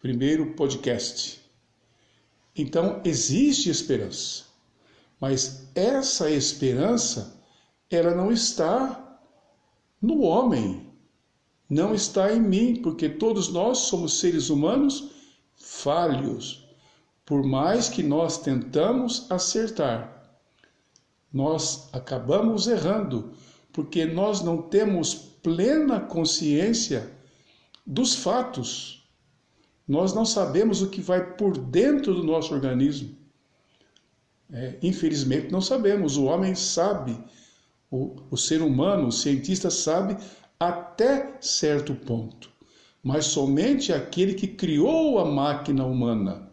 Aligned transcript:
primeiro 0.00 0.52
podcast. 0.54 1.40
Então 2.54 3.00
existe 3.04 3.68
esperança, 3.68 4.44
mas 5.20 5.68
essa 5.74 6.30
esperança 6.30 7.42
ela 7.90 8.14
não 8.14 8.32
está 8.32 9.20
no 10.00 10.22
homem, 10.22 10.86
não 11.68 11.94
está 11.94 12.32
em 12.32 12.40
mim, 12.40 12.80
porque 12.82 13.08
todos 13.08 13.48
nós 13.48 13.78
somos 13.78 14.18
seres 14.18 14.50
humanos 14.50 15.10
falhos. 15.56 16.64
Por 17.24 17.44
mais 17.44 17.88
que 17.88 18.02
nós 18.02 18.38
tentamos 18.38 19.30
acertar, 19.30 20.16
nós 21.32 21.88
acabamos 21.92 22.66
errando, 22.66 23.32
porque 23.72 24.04
nós 24.04 24.42
não 24.42 24.62
temos 24.62 25.14
plena 25.14 26.00
consciência 26.00 27.12
dos 27.84 28.14
fatos. 28.14 29.05
Nós 29.86 30.12
não 30.12 30.24
sabemos 30.24 30.82
o 30.82 30.90
que 30.90 31.00
vai 31.00 31.34
por 31.36 31.56
dentro 31.56 32.14
do 32.14 32.24
nosso 32.24 32.52
organismo. 32.52 33.14
É, 34.52 34.76
infelizmente, 34.82 35.52
não 35.52 35.60
sabemos. 35.60 36.16
O 36.16 36.24
homem 36.24 36.54
sabe, 36.54 37.16
o, 37.90 38.16
o 38.30 38.36
ser 38.36 38.62
humano, 38.62 39.08
o 39.08 39.12
cientista 39.12 39.70
sabe 39.70 40.16
até 40.58 41.36
certo 41.40 41.94
ponto. 41.94 42.50
Mas 43.02 43.26
somente 43.26 43.92
aquele 43.92 44.34
que 44.34 44.48
criou 44.48 45.18
a 45.18 45.24
máquina 45.24 45.84
humana, 45.86 46.50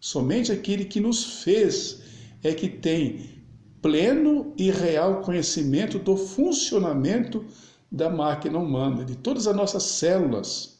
somente 0.00 0.50
aquele 0.50 0.84
que 0.84 0.98
nos 0.98 1.42
fez, 1.42 2.02
é 2.42 2.52
que 2.52 2.68
tem 2.68 3.42
pleno 3.80 4.52
e 4.56 4.70
real 4.70 5.20
conhecimento 5.20 5.98
do 5.98 6.16
funcionamento 6.16 7.44
da 7.90 8.08
máquina 8.08 8.58
humana, 8.58 9.04
de 9.04 9.16
todas 9.16 9.46
as 9.46 9.54
nossas 9.54 9.82
células. 9.82 10.71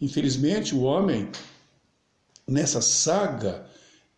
Infelizmente, 0.00 0.74
o 0.74 0.82
homem, 0.82 1.30
nessa 2.46 2.80
saga 2.80 3.66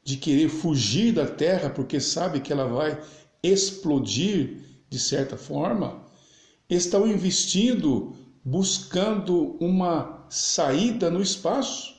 de 0.02 0.16
querer 0.16 0.48
fugir 0.48 1.12
da 1.12 1.26
Terra 1.26 1.70
porque 1.70 2.00
sabe 2.00 2.40
que 2.40 2.52
ela 2.52 2.66
vai 2.66 3.00
explodir 3.42 4.68
de 4.90 4.98
certa 4.98 5.36
forma, 5.36 6.02
estão 6.68 7.06
investindo, 7.06 8.16
buscando 8.44 9.56
uma 9.60 10.26
saída 10.28 11.10
no 11.10 11.20
espaço. 11.20 11.94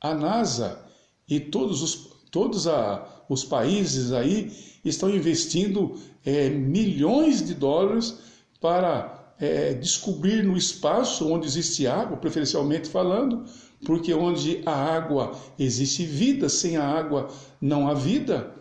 A 0.00 0.14
NASA 0.14 0.84
e 1.28 1.38
todos 1.38 1.82
os, 1.82 2.10
todos 2.30 2.66
a, 2.66 3.24
os 3.28 3.44
países 3.44 4.12
aí 4.12 4.52
estão 4.84 5.10
investindo 5.10 5.98
é, 6.24 6.48
milhões 6.48 7.44
de 7.44 7.54
dólares 7.54 8.18
para 8.60 9.21
é, 9.40 9.74
descobrir 9.74 10.42
no 10.42 10.56
espaço 10.56 11.30
onde 11.32 11.46
existe 11.46 11.86
água, 11.86 12.16
preferencialmente 12.16 12.88
falando, 12.88 13.44
porque 13.84 14.14
onde 14.14 14.62
a 14.64 14.72
água 14.72 15.32
existe 15.58 16.04
vida, 16.04 16.48
sem 16.48 16.76
a 16.76 16.86
água 16.86 17.28
não 17.60 17.88
há 17.88 17.94
vida. 17.94 18.54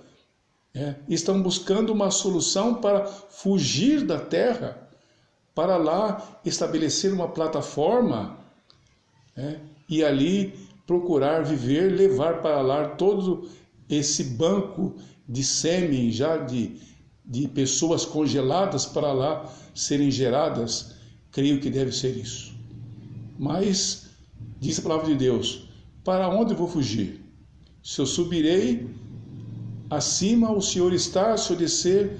É, 0.73 0.95
estão 1.07 1.41
buscando 1.41 1.91
uma 1.91 2.09
solução 2.09 2.75
para 2.75 3.05
fugir 3.05 4.05
da 4.05 4.17
Terra, 4.17 4.89
para 5.53 5.75
lá 5.75 6.39
estabelecer 6.45 7.13
uma 7.13 7.27
plataforma 7.27 8.37
é, 9.35 9.57
e 9.89 10.03
ali 10.03 10.53
procurar 10.87 11.43
viver, 11.43 11.89
levar 11.89 12.41
para 12.41 12.61
lá 12.61 12.87
todo 12.89 13.49
esse 13.89 14.23
banco 14.23 14.95
de 15.27 15.43
sêmen 15.43 16.11
já 16.11 16.37
de, 16.37 16.79
de 17.25 17.47
pessoas 17.47 18.05
congeladas 18.05 18.85
para 18.85 19.11
lá 19.11 19.51
serem 19.73 20.11
geradas. 20.11 20.95
Creio 21.31 21.59
que 21.59 21.69
deve 21.69 21.91
ser 21.91 22.15
isso. 22.17 22.53
Mas, 23.37 24.09
diz 24.59 24.79
a 24.79 24.81
palavra 24.81 25.07
de 25.07 25.15
Deus: 25.15 25.67
para 26.03 26.29
onde 26.29 26.53
vou 26.53 26.67
fugir? 26.67 27.21
Se 27.83 27.99
eu 27.99 28.05
subirei 28.05 28.87
Acima 29.91 30.49
o 30.49 30.61
Senhor 30.61 30.93
está, 30.93 31.35
se 31.35 31.51
eu 31.51 31.57
descer 31.57 32.17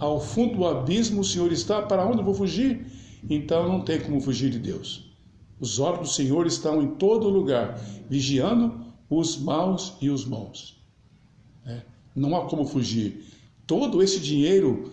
ao 0.00 0.20
fundo 0.20 0.56
do 0.56 0.66
abismo, 0.66 1.20
o 1.20 1.24
Senhor 1.24 1.52
está, 1.52 1.80
para 1.80 2.04
onde 2.04 2.20
vou 2.20 2.34
fugir? 2.34 2.84
Então 3.30 3.68
não 3.68 3.80
tem 3.80 4.00
como 4.00 4.20
fugir 4.20 4.50
de 4.50 4.58
Deus. 4.58 5.08
Os 5.60 5.78
olhos 5.78 6.00
do 6.00 6.08
Senhor 6.08 6.48
estão 6.48 6.82
em 6.82 6.96
todo 6.96 7.28
lugar, 7.28 7.78
vigiando 8.10 8.84
os 9.08 9.36
maus 9.36 9.94
e 10.00 10.10
os 10.10 10.24
bons. 10.24 10.82
É, 11.64 11.82
não 12.16 12.34
há 12.34 12.46
como 12.46 12.64
fugir. 12.64 13.24
Todo 13.72 14.02
esse 14.02 14.20
dinheiro 14.20 14.92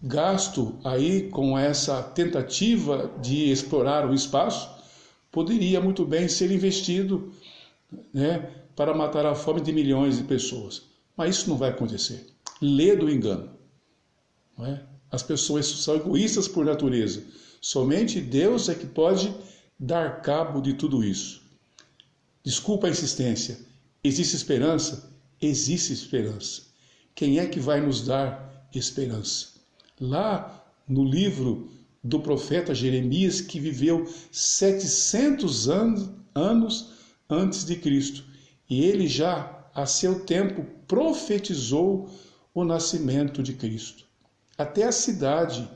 gasto 0.00 0.78
aí 0.84 1.28
com 1.30 1.58
essa 1.58 2.00
tentativa 2.00 3.12
de 3.20 3.50
explorar 3.50 4.08
o 4.08 4.14
espaço 4.14 4.70
poderia 5.32 5.80
muito 5.80 6.06
bem 6.06 6.28
ser 6.28 6.52
investido 6.52 7.32
né, 8.12 8.48
para 8.76 8.94
matar 8.94 9.26
a 9.26 9.34
fome 9.34 9.60
de 9.60 9.72
milhões 9.72 10.16
de 10.16 10.22
pessoas. 10.22 10.82
Mas 11.16 11.34
isso 11.34 11.50
não 11.50 11.56
vai 11.56 11.70
acontecer. 11.70 12.28
Lê 12.62 12.94
do 12.94 13.10
engano. 13.10 13.50
É? 14.60 14.78
As 15.10 15.24
pessoas 15.24 15.66
são 15.66 15.96
egoístas 15.96 16.46
por 16.46 16.64
natureza. 16.64 17.20
Somente 17.60 18.20
Deus 18.20 18.68
é 18.68 18.76
que 18.76 18.86
pode 18.86 19.34
dar 19.76 20.22
cabo 20.22 20.60
de 20.60 20.74
tudo 20.74 21.02
isso. 21.02 21.42
Desculpa 22.44 22.86
a 22.86 22.90
insistência. 22.90 23.58
Existe 24.04 24.36
esperança? 24.36 25.12
Existe 25.40 25.92
esperança. 25.92 26.73
Quem 27.14 27.38
é 27.38 27.46
que 27.46 27.60
vai 27.60 27.80
nos 27.80 28.04
dar 28.04 28.68
esperança? 28.74 29.48
Lá 30.00 30.64
no 30.88 31.04
livro 31.04 31.70
do 32.02 32.20
profeta 32.20 32.74
Jeremias, 32.74 33.40
que 33.40 33.60
viveu 33.60 34.06
700 34.30 35.68
anos, 35.68 36.10
anos 36.34 36.90
antes 37.30 37.64
de 37.64 37.76
Cristo, 37.76 38.24
e 38.68 38.84
ele 38.84 39.06
já 39.06 39.54
a 39.74 39.86
seu 39.86 40.20
tempo, 40.24 40.64
profetizou 40.86 42.08
o 42.54 42.64
nascimento 42.64 43.42
de 43.42 43.54
Cristo. 43.54 44.04
Até 44.56 44.84
a 44.84 44.92
cidade, 44.92 45.68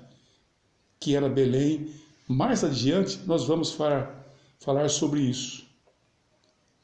que 1.01 1.17
era 1.17 1.29
Belém, 1.29 1.93
mais 2.29 2.63
adiante 2.63 3.19
nós 3.27 3.45
vamos 3.45 3.73
falar, 3.73 4.25
falar 4.61 4.89
sobre 4.89 5.21
isso. 5.21 5.67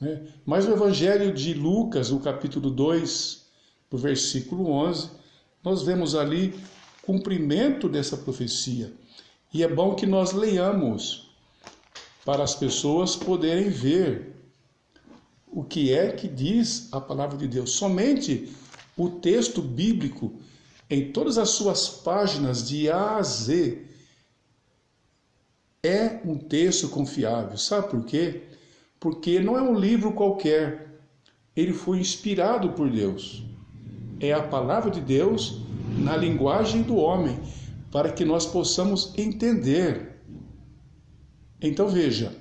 Né? 0.00 0.26
Mas 0.44 0.66
o 0.66 0.72
Evangelho 0.72 1.32
de 1.32 1.54
Lucas, 1.54 2.10
no 2.10 2.19
capítulo 2.19 2.69
2, 2.69 3.44
no 3.94 3.99
versículo 3.99 4.72
11, 4.72 5.09
nós 5.62 5.82
vemos 5.82 6.16
ali 6.16 6.53
cumprimento 7.03 7.88
dessa 7.88 8.16
profecia. 8.16 8.93
E 9.53 9.62
é 9.62 9.69
bom 9.69 9.94
que 9.94 10.05
nós 10.05 10.32
leiamos 10.32 11.31
para 12.25 12.43
as 12.43 12.56
pessoas 12.56 13.15
poderem 13.15 13.71
ver 13.71 14.34
o 15.47 15.62
que 15.62 15.93
é 15.93 16.10
que 16.10 16.27
diz 16.27 16.93
a 16.93 17.00
palavra 17.00 17.38
de 17.38 17.47
Deus. 17.47 17.71
Somente 17.71 18.53
o 18.97 19.09
texto 19.09 19.62
bíblico, 19.62 20.33
em 20.91 21.12
todas 21.12 21.38
as 21.38 21.50
suas 21.50 21.88
páginas 21.88 22.66
de 22.66 22.91
A 22.91 23.19
a 23.19 23.22
Z, 23.22 23.81
é 25.84 26.21
um 26.25 26.37
texto 26.37 26.88
confiável. 26.88 27.56
Sabe 27.56 27.91
por 27.91 28.04
quê? 28.04 28.43
Porque 28.99 29.38
não 29.38 29.56
é 29.56 29.62
um 29.62 29.78
livro 29.78 30.15
qualquer. 30.15 30.99
Ele 31.54 31.72
foi 31.72 32.00
inspirado 32.00 32.71
por 32.71 32.91
Deus. 32.91 33.53
É 34.24 34.32
a 34.32 34.42
palavra 34.42 34.90
de 34.90 35.02
Deus 35.02 35.60
na 35.98 36.16
linguagem 36.16 36.80
do 36.80 36.96
homem, 36.96 37.38
para 37.92 38.10
que 38.10 38.24
nós 38.24 38.46
possamos 38.46 39.12
entender. 39.18 40.18
Então 41.60 41.88
veja, 41.88 42.34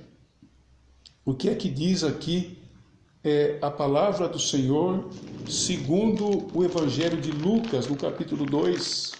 o 1.26 1.34
que 1.34 1.50
é 1.50 1.54
que 1.54 1.68
diz 1.68 2.02
aqui 2.02 2.58
é 3.22 3.58
a 3.60 3.70
palavra 3.70 4.26
do 4.26 4.38
Senhor 4.38 5.10
segundo 5.46 6.48
o 6.56 6.64
Evangelho 6.64 7.20
de 7.20 7.30
Lucas, 7.30 7.86
no 7.86 7.96
capítulo 7.96 8.46
2. 8.46 9.12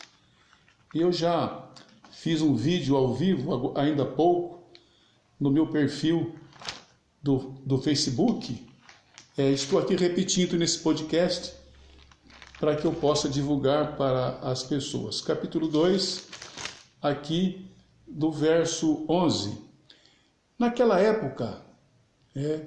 Eu 0.94 1.12
já 1.12 1.69
fiz 2.12 2.41
um 2.41 2.54
vídeo 2.54 2.96
ao 2.96 3.14
vivo, 3.14 3.75
ainda 3.76 4.04
há 4.04 4.06
pouco, 4.06 4.62
no 5.38 5.50
meu 5.50 5.66
perfil 5.66 6.34
do, 7.22 7.54
do 7.66 7.76
Facebook. 7.76 8.66
É, 9.37 9.50
estou 9.50 9.78
aqui 9.78 9.94
repetindo 9.96 10.56
nesse 10.56 10.78
podcast 10.78 11.63
para 12.59 12.77
que 12.77 12.85
eu 12.85 12.93
possa 12.93 13.29
divulgar 13.29 13.97
para 13.97 14.39
as 14.39 14.62
pessoas. 14.62 15.21
Capítulo 15.21 15.69
2, 15.69 16.29
aqui 17.03 17.71
do 18.06 18.31
verso 18.31 19.05
11. 19.09 19.59
Naquela 20.59 21.01
época, 21.01 21.61
é, 22.35 22.61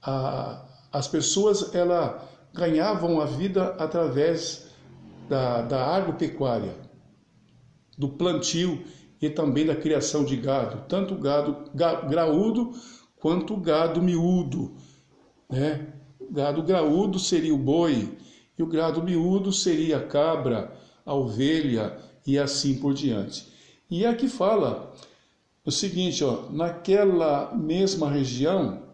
a, 0.00 0.64
as 0.92 1.08
pessoas 1.08 1.74
ela 1.74 2.26
ganhavam 2.52 3.20
a 3.20 3.24
vida 3.24 3.74
através 3.78 4.68
da, 5.28 5.62
da 5.62 5.84
agropecuária, 5.84 6.76
do 7.98 8.08
plantio 8.08 8.84
e 9.20 9.28
também 9.28 9.66
da 9.66 9.74
criação 9.74 10.24
de 10.24 10.36
gado, 10.36 10.84
tanto 10.88 11.16
gado 11.16 11.70
graúdo 12.08 12.72
quanto 13.16 13.56
gado 13.56 14.02
miúdo. 14.02 14.76
Né? 15.50 15.88
Gado 16.30 16.62
graúdo 16.62 17.18
seria 17.18 17.54
o 17.54 17.58
boi 17.58 18.16
e 18.58 18.62
o 18.62 18.66
gado 18.66 19.02
miúdo 19.02 19.52
seria 19.52 20.00
cabra, 20.00 20.76
a 21.04 21.14
ovelha 21.14 21.98
e 22.26 22.38
assim 22.38 22.78
por 22.78 22.94
diante. 22.94 23.46
E 23.90 24.06
aqui 24.06 24.28
fala 24.28 24.94
o 25.64 25.70
seguinte, 25.70 26.22
ó, 26.24 26.50
naquela 26.50 27.54
mesma 27.54 28.10
região 28.10 28.84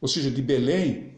ou 0.00 0.08
seja, 0.08 0.30
de 0.30 0.42
Belém. 0.42 1.14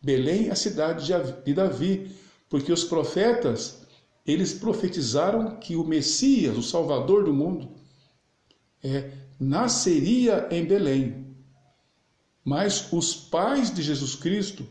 Belém 0.00 0.48
é 0.48 0.52
a 0.52 0.56
cidade 0.56 1.06
de 1.44 1.54
Davi, 1.54 2.10
porque 2.48 2.72
os 2.72 2.84
profetas, 2.84 3.86
eles 4.26 4.52
profetizaram 4.52 5.56
que 5.56 5.76
o 5.76 5.84
Messias, 5.84 6.56
o 6.56 6.62
Salvador 6.62 7.24
do 7.24 7.32
mundo, 7.32 7.70
é, 8.82 9.10
nasceria 9.38 10.48
em 10.50 10.64
Belém. 10.64 11.36
Mas 12.44 12.92
os 12.92 13.14
pais 13.14 13.72
de 13.72 13.82
Jesus 13.82 14.16
Cristo 14.16 14.66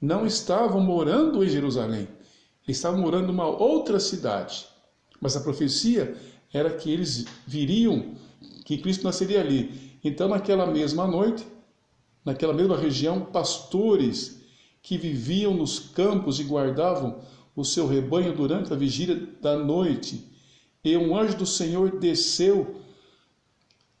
não 0.00 0.26
estavam 0.26 0.80
morando 0.80 1.42
em 1.42 1.48
Jerusalém, 1.48 2.08
estavam 2.66 3.00
morando 3.00 3.28
numa 3.28 3.46
outra 3.46 3.98
cidade. 3.98 4.66
Mas 5.20 5.36
a 5.36 5.40
profecia 5.40 6.16
era 6.52 6.70
que 6.70 6.90
eles 6.90 7.24
viriam, 7.46 8.14
que 8.64 8.78
Cristo 8.78 9.04
nasceria 9.04 9.40
ali. 9.40 9.98
Então, 10.02 10.28
naquela 10.28 10.66
mesma 10.66 11.06
noite, 11.06 11.46
naquela 12.24 12.52
mesma 12.52 12.76
região, 12.76 13.20
pastores 13.20 14.40
que 14.82 14.98
viviam 14.98 15.54
nos 15.54 15.78
campos 15.78 16.38
e 16.38 16.44
guardavam 16.44 17.20
o 17.56 17.64
seu 17.64 17.86
rebanho 17.86 18.34
durante 18.34 18.72
a 18.72 18.76
vigília 18.76 19.28
da 19.40 19.56
noite, 19.56 20.30
e 20.84 20.96
um 20.96 21.16
anjo 21.16 21.38
do 21.38 21.46
Senhor 21.46 21.98
desceu 21.98 22.76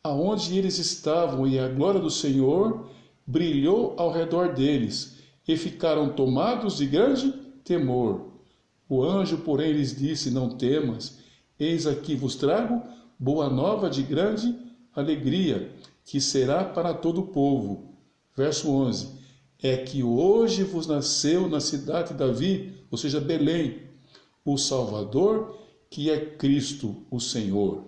aonde 0.02 0.58
eles 0.58 0.78
estavam, 0.78 1.46
e 1.46 1.58
a 1.58 1.68
glória 1.68 2.00
do 2.00 2.10
Senhor 2.10 2.90
brilhou 3.26 3.94
ao 3.96 4.12
redor 4.12 4.52
deles, 4.52 5.16
e 5.46 5.56
ficaram 5.56 6.10
tomados 6.10 6.76
de 6.78 6.86
grande 6.86 7.32
temor. 7.64 8.32
O 8.88 9.02
anjo, 9.02 9.38
porém, 9.38 9.72
lhes 9.72 9.96
disse: 9.96 10.30
Não 10.30 10.50
temas, 10.50 11.18
eis 11.58 11.86
aqui 11.86 12.14
vos 12.14 12.34
trago 12.36 12.82
boa 13.18 13.48
nova 13.48 13.88
de 13.88 14.02
grande 14.02 14.54
alegria, 14.94 15.72
que 16.04 16.20
será 16.20 16.64
para 16.64 16.92
todo 16.94 17.22
o 17.22 17.26
povo. 17.28 17.94
Verso 18.36 18.70
11: 18.70 19.08
É 19.62 19.76
que 19.76 20.02
hoje 20.02 20.62
vos 20.64 20.86
nasceu 20.86 21.48
na 21.48 21.60
cidade 21.60 22.08
de 22.08 22.18
Davi, 22.18 22.84
ou 22.90 22.98
seja, 22.98 23.20
Belém, 23.20 23.82
o 24.44 24.56
Salvador, 24.58 25.58
que 25.90 26.10
é 26.10 26.18
Cristo, 26.18 27.04
o 27.10 27.20
Senhor. 27.20 27.84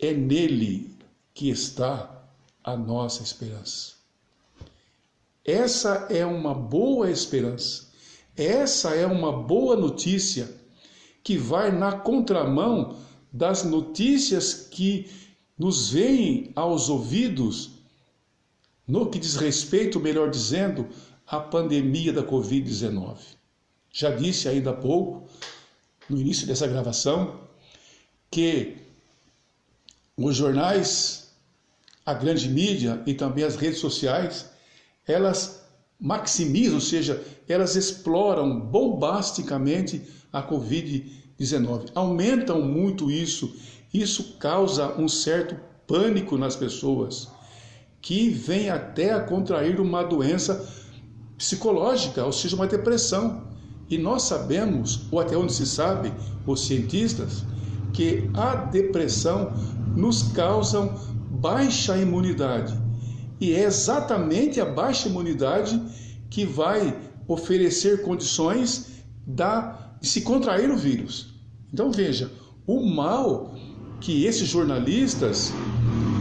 É 0.00 0.12
nele 0.12 0.96
que 1.32 1.48
está 1.50 2.24
a 2.62 2.76
nossa 2.76 3.22
esperança. 3.22 4.03
Essa 5.44 6.06
é 6.10 6.24
uma 6.24 6.54
boa 6.54 7.10
esperança. 7.10 7.88
Essa 8.36 8.94
é 8.94 9.06
uma 9.06 9.32
boa 9.32 9.76
notícia 9.76 10.48
que 11.22 11.36
vai 11.36 11.70
na 11.70 11.92
contramão 11.92 12.96
das 13.32 13.64
notícias 13.64 14.54
que 14.54 15.10
nos 15.58 15.90
vêm 15.90 16.50
aos 16.54 16.88
ouvidos 16.88 17.70
no 18.86 19.08
que 19.08 19.18
diz 19.18 19.36
respeito, 19.36 19.98
melhor 19.98 20.30
dizendo, 20.30 20.88
à 21.26 21.40
pandemia 21.40 22.12
da 22.12 22.22
Covid-19. 22.22 23.16
Já 23.90 24.10
disse 24.10 24.48
ainda 24.48 24.70
há 24.70 24.74
pouco, 24.74 25.28
no 26.08 26.20
início 26.20 26.46
dessa 26.46 26.66
gravação, 26.66 27.40
que 28.30 28.76
os 30.16 30.36
jornais, 30.36 31.30
a 32.04 32.12
grande 32.12 32.48
mídia 32.48 33.02
e 33.06 33.14
também 33.14 33.44
as 33.44 33.56
redes 33.56 33.78
sociais, 33.78 34.50
elas 35.06 35.64
maximizam, 36.00 36.74
ou 36.74 36.80
seja, 36.80 37.22
elas 37.48 37.76
exploram 37.76 38.60
bombasticamente 38.60 40.02
a 40.32 40.42
Covid-19, 40.42 41.90
aumentam 41.94 42.62
muito 42.62 43.10
isso. 43.10 43.54
Isso 43.92 44.36
causa 44.38 44.98
um 44.98 45.08
certo 45.08 45.56
pânico 45.86 46.36
nas 46.36 46.56
pessoas, 46.56 47.28
que 48.00 48.28
vem 48.28 48.68
até 48.68 49.12
a 49.12 49.20
contrair 49.20 49.80
uma 49.80 50.02
doença 50.02 50.68
psicológica, 51.38 52.24
ou 52.24 52.32
seja, 52.32 52.56
uma 52.56 52.66
depressão. 52.66 53.44
E 53.88 53.98
nós 53.98 54.22
sabemos, 54.22 55.02
ou 55.10 55.20
até 55.20 55.36
onde 55.36 55.52
se 55.52 55.66
sabe, 55.66 56.12
os 56.46 56.66
cientistas, 56.66 57.44
que 57.92 58.28
a 58.34 58.56
depressão 58.56 59.52
nos 59.94 60.22
causa 60.22 60.90
baixa 61.30 61.96
imunidade. 61.96 62.83
E 63.44 63.54
é 63.54 63.64
exatamente 63.64 64.58
a 64.58 64.64
baixa 64.64 65.06
imunidade 65.06 65.78
que 66.30 66.46
vai 66.46 66.98
oferecer 67.28 68.00
condições 68.00 69.04
da, 69.26 69.96
de 70.00 70.08
se 70.08 70.22
contrair 70.22 70.70
o 70.70 70.78
vírus. 70.78 71.34
Então 71.70 71.92
veja, 71.92 72.32
o 72.66 72.80
mal 72.80 73.54
que 74.00 74.24
esses 74.24 74.48
jornalistas 74.48 75.52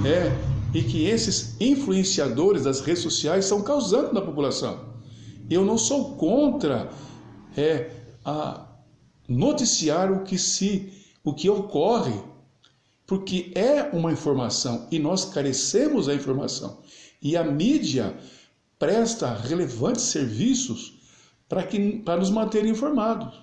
é, 0.06 0.38
e 0.78 0.84
que 0.84 1.06
esses 1.06 1.56
influenciadores 1.62 2.66
das 2.66 2.81
redes 2.81 3.02
sociais 3.02 3.46
estão 3.46 3.62
causando 3.62 4.12
na 4.12 4.22
população. 4.22 4.81
Eu 5.50 5.64
não 5.64 5.78
sou 5.78 6.18
contra 6.18 6.90
é, 7.56 7.90
a 8.26 8.68
noticiar 9.30 10.12
o 10.12 10.26
que 10.26 10.38
se 10.38 10.92
o 11.24 11.34
que 11.34 11.50
ocorre, 11.50 12.19
porque 13.08 13.54
é 13.56 13.84
uma 13.94 14.12
informação 14.12 14.90
e 14.92 15.00
nós 15.00 15.24
carecemos 15.24 16.08
da 16.08 16.14
informação. 16.14 16.82
E 17.24 17.38
a 17.38 17.44
mídia 17.44 18.16
presta 18.78 19.34
relevantes 19.34 20.04
serviços 20.04 21.00
para 21.48 21.64
que 21.64 22.00
para 22.00 22.20
nos 22.20 22.30
manter 22.30 22.66
informados. 22.66 23.42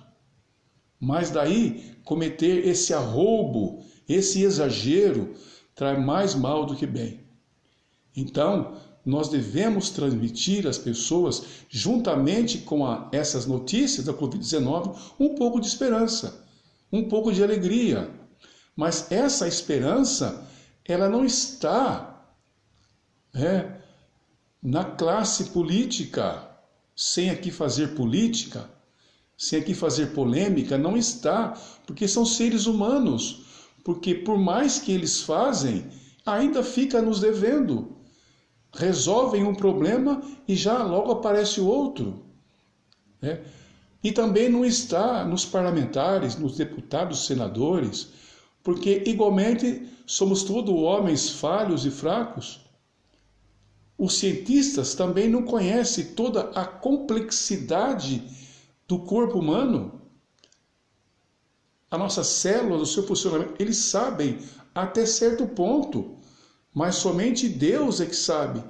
Mas 0.99 1.31
daí 1.31 1.95
cometer 2.03 2.67
esse 2.67 2.93
arroubo, 2.93 3.83
esse 4.07 4.43
exagero 4.43 5.33
traz 5.73 5.99
mais 5.99 6.35
mal 6.35 6.63
do 6.65 6.75
que 6.75 6.85
bem. 6.85 7.21
Então, 8.15 8.77
nós 9.03 9.29
devemos 9.29 9.89
transmitir 9.89 10.67
às 10.67 10.77
pessoas, 10.77 11.43
juntamente 11.67 12.59
com 12.59 12.85
a, 12.85 13.09
essas 13.11 13.47
notícias 13.47 14.05
da 14.05 14.13
Covid-19, 14.13 14.95
um 15.19 15.33
pouco 15.33 15.59
de 15.59 15.65
esperança, 15.65 16.45
um 16.91 17.09
pouco 17.09 17.31
de 17.33 17.43
alegria. 17.43 18.11
Mas 18.75 19.11
essa 19.11 19.47
esperança, 19.47 20.47
ela 20.85 21.09
não 21.09 21.25
está 21.25 22.10
né, 23.33 23.77
na 24.61 24.83
classe 24.83 25.45
política, 25.45 26.47
sem 26.95 27.29
aqui 27.29 27.51
fazer 27.51 27.95
política, 27.95 28.69
sem 29.37 29.59
aqui 29.59 29.73
fazer 29.73 30.07
polêmica, 30.07 30.77
não 30.77 30.95
está, 30.95 31.57
porque 31.87 32.07
são 32.07 32.25
seres 32.25 32.67
humanos, 32.67 33.43
porque 33.83 34.13
por 34.13 34.37
mais 34.37 34.77
que 34.77 34.91
eles 34.91 35.21
fazem, 35.21 35.85
ainda 36.25 36.63
fica 36.63 37.01
nos 37.01 37.19
devendo. 37.19 37.97
Resolvem 38.73 39.43
um 39.43 39.55
problema 39.55 40.21
e 40.47 40.55
já 40.55 40.83
logo 40.83 41.11
aparece 41.11 41.59
o 41.59 41.65
outro. 41.65 42.23
Né? 43.21 43.41
E 44.03 44.11
também 44.11 44.49
não 44.49 44.65
está 44.65 45.25
nos 45.25 45.45
parlamentares, 45.45 46.35
nos 46.37 46.55
deputados, 46.55 47.25
senadores, 47.25 48.09
porque 48.63 49.03
igualmente 49.05 49.87
somos 50.05 50.43
todos 50.43 50.73
homens 50.73 51.29
falhos 51.29 51.85
e 51.85 51.91
fracos. 51.91 52.61
Os 54.01 54.17
cientistas 54.17 54.95
também 54.95 55.29
não 55.29 55.43
conhecem 55.43 56.03
toda 56.15 56.49
a 56.55 56.65
complexidade 56.65 58.23
do 58.87 58.97
corpo 58.97 59.37
humano. 59.37 60.01
A 61.91 61.99
nossa 61.99 62.23
célula, 62.23 62.81
o 62.81 62.85
seu 62.87 63.03
funcionamento, 63.03 63.53
eles 63.59 63.77
sabem 63.77 64.39
até 64.73 65.05
certo 65.05 65.45
ponto, 65.45 66.15
mas 66.73 66.95
somente 66.95 67.47
Deus 67.47 68.01
é 68.01 68.07
que 68.07 68.15
sabe 68.15 68.63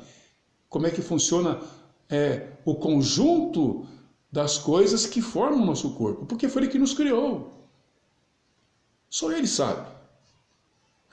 como 0.67 0.85
é 0.85 0.91
que 0.91 1.01
funciona 1.01 1.61
é, 2.09 2.49
o 2.65 2.75
conjunto 2.75 3.87
das 4.29 4.57
coisas 4.57 5.05
que 5.05 5.21
formam 5.21 5.63
o 5.63 5.65
nosso 5.65 5.95
corpo, 5.95 6.25
porque 6.25 6.49
foi 6.49 6.63
Ele 6.63 6.71
que 6.71 6.77
nos 6.77 6.93
criou. 6.93 7.69
Só 9.09 9.31
Ele 9.31 9.47
sabe. 9.47 9.87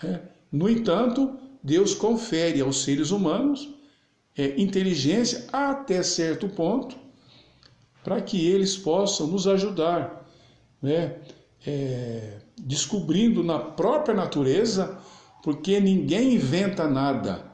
É. 0.02 0.22
No 0.50 0.68
entanto, 0.68 1.38
Deus 1.62 1.94
confere 1.94 2.60
aos 2.60 2.82
seres 2.82 3.12
humanos 3.12 3.77
é, 4.38 4.58
inteligência 4.60 5.46
até 5.52 6.00
certo 6.02 6.48
ponto, 6.48 6.96
para 8.04 8.22
que 8.22 8.48
eles 8.48 8.76
possam 8.76 9.26
nos 9.26 9.48
ajudar, 9.48 10.24
né? 10.80 11.18
É, 11.66 12.38
descobrindo 12.56 13.42
na 13.42 13.58
própria 13.58 14.14
natureza, 14.14 14.96
porque 15.42 15.80
ninguém 15.80 16.34
inventa 16.34 16.88
nada. 16.88 17.44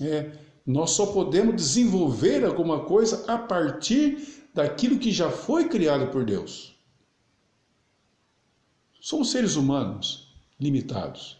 É, 0.00 0.30
nós 0.64 0.92
só 0.92 1.06
podemos 1.06 1.56
desenvolver 1.56 2.44
alguma 2.44 2.84
coisa 2.84 3.24
a 3.30 3.36
partir 3.36 4.46
daquilo 4.54 4.98
que 4.98 5.10
já 5.10 5.28
foi 5.28 5.68
criado 5.68 6.06
por 6.12 6.24
Deus. 6.24 6.74
Somos 9.00 9.30
seres 9.32 9.56
humanos 9.56 10.32
limitados, 10.58 11.36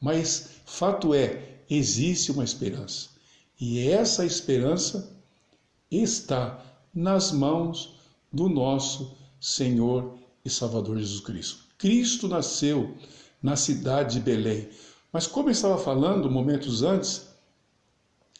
mas 0.00 0.60
fato 0.66 1.14
é, 1.14 1.60
existe 1.70 2.30
uma 2.32 2.44
esperança. 2.44 3.17
E 3.60 3.88
essa 3.88 4.24
esperança 4.24 5.16
está 5.90 6.64
nas 6.94 7.32
mãos 7.32 7.94
do 8.32 8.48
nosso 8.48 9.16
Senhor 9.40 10.16
e 10.44 10.50
Salvador 10.50 10.98
Jesus 10.98 11.20
Cristo. 11.20 11.64
Cristo 11.76 12.28
nasceu 12.28 12.94
na 13.42 13.56
cidade 13.56 14.14
de 14.14 14.20
Belém. 14.20 14.68
Mas 15.12 15.26
como 15.26 15.48
eu 15.48 15.52
estava 15.52 15.78
falando 15.78 16.30
momentos 16.30 16.82
antes, 16.82 17.26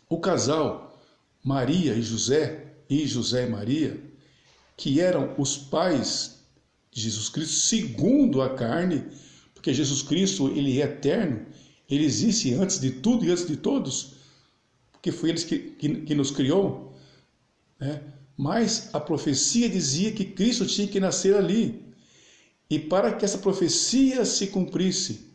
o 0.09 0.19
casal 0.19 0.99
Maria 1.43 1.95
e 1.95 2.03
José, 2.03 2.75
e 2.89 3.07
José 3.07 3.47
e 3.47 3.51
Maria, 3.51 4.03
que 4.77 5.01
eram 5.01 5.35
os 5.39 5.57
pais 5.57 6.39
de 6.91 7.01
Jesus 7.01 7.29
Cristo 7.29 7.55
segundo 7.55 8.41
a 8.43 8.51
carne, 8.51 9.05
porque 9.55 9.75
Jesus 9.75 10.03
Cristo 10.03 10.49
ele 10.49 10.81
é 10.81 10.85
eterno, 10.85 11.47
ele 11.89 12.05
existe 12.05 12.55
antes 12.55 12.79
de 12.81 12.91
tudo 12.91 13.25
e 13.25 13.31
antes 13.31 13.47
de 13.47 13.57
todos, 13.57 14.18
porque 14.99 15.13
foi 15.13 15.31
ele 15.31 15.41
que, 15.41 15.59
que, 15.59 16.01
que 16.03 16.15
nos 16.15 16.33
criou, 16.33 16.93
né? 17.79 18.03
mas 18.37 18.91
a 18.93 18.99
profecia 18.99 19.69
dizia 19.69 20.13
que 20.13 20.25
Cristo 20.25 20.67
tinha 20.67 20.89
que 20.89 20.99
nascer 20.99 21.37
ali. 21.37 21.87
E 22.69 22.79
para 22.79 23.13
que 23.13 23.25
essa 23.25 23.39
profecia 23.39 24.25
se 24.25 24.49
cumprisse, 24.49 25.33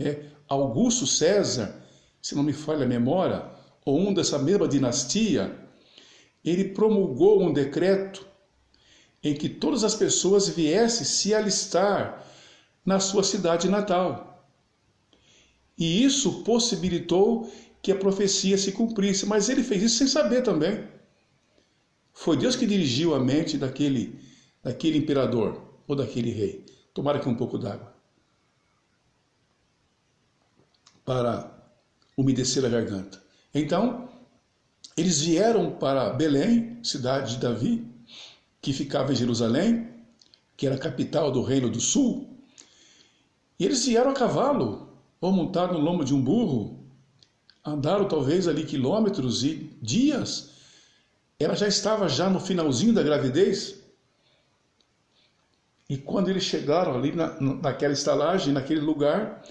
é, 0.00 0.24
Augusto 0.48 1.06
César, 1.06 1.82
se 2.20 2.34
não 2.34 2.42
me 2.42 2.52
falha 2.52 2.84
a 2.84 2.88
memória, 2.88 3.44
ou 3.84 4.00
um 4.00 4.14
dessa 4.14 4.38
mesma 4.38 4.66
dinastia, 4.66 5.58
ele 6.44 6.64
promulgou 6.64 7.42
um 7.42 7.52
decreto 7.52 8.26
em 9.22 9.34
que 9.34 9.48
todas 9.48 9.84
as 9.84 9.94
pessoas 9.94 10.48
viessem 10.48 11.04
se 11.04 11.34
alistar 11.34 12.26
na 12.84 12.98
sua 12.98 13.22
cidade 13.22 13.68
natal. 13.68 14.46
E 15.78 16.02
isso 16.02 16.42
possibilitou 16.42 17.50
que 17.82 17.90
a 17.90 17.96
profecia 17.96 18.56
se 18.56 18.72
cumprisse, 18.72 19.26
mas 19.26 19.48
ele 19.48 19.62
fez 19.62 19.82
isso 19.82 19.98
sem 19.98 20.06
saber 20.06 20.42
também. 20.42 20.88
Foi 22.12 22.36
Deus 22.36 22.54
que 22.54 22.64
dirigiu 22.64 23.14
a 23.14 23.18
mente 23.18 23.58
daquele, 23.58 24.20
daquele 24.62 24.98
imperador 24.98 25.80
ou 25.88 25.96
daquele 25.96 26.30
rei. 26.30 26.64
Tomara 26.94 27.18
aqui 27.18 27.28
um 27.28 27.34
pouco 27.34 27.58
d'água. 27.58 27.92
Para 31.04 31.50
umedecer 32.16 32.64
a 32.64 32.68
garganta. 32.68 33.20
Então, 33.52 34.08
eles 34.96 35.20
vieram 35.22 35.72
para 35.72 36.10
Belém, 36.10 36.78
cidade 36.84 37.34
de 37.34 37.40
Davi, 37.40 37.90
que 38.60 38.72
ficava 38.72 39.12
em 39.12 39.16
Jerusalém, 39.16 39.90
que 40.56 40.66
era 40.66 40.76
a 40.76 40.78
capital 40.78 41.32
do 41.32 41.42
reino 41.42 41.68
do 41.68 41.80
sul. 41.80 42.38
E 43.58 43.64
eles 43.64 43.84
vieram 43.86 44.10
a 44.10 44.14
cavalo, 44.14 44.96
ou 45.20 45.32
montados 45.32 45.76
no 45.76 45.82
lombo 45.82 46.04
de 46.04 46.14
um 46.14 46.22
burro. 46.22 46.81
Andaram 47.64 48.08
talvez 48.08 48.48
ali 48.48 48.64
quilômetros 48.64 49.44
e 49.44 49.76
dias. 49.80 50.50
Ela 51.38 51.54
já 51.54 51.68
estava 51.68 52.08
já 52.08 52.28
no 52.28 52.40
finalzinho 52.40 52.92
da 52.92 53.02
gravidez. 53.02 53.80
E 55.88 55.96
quando 55.96 56.28
eles 56.28 56.42
chegaram 56.42 56.94
ali 56.94 57.12
na, 57.12 57.40
naquela 57.40 57.92
estalagem, 57.92 58.52
naquele 58.52 58.80
lugar, 58.80 59.44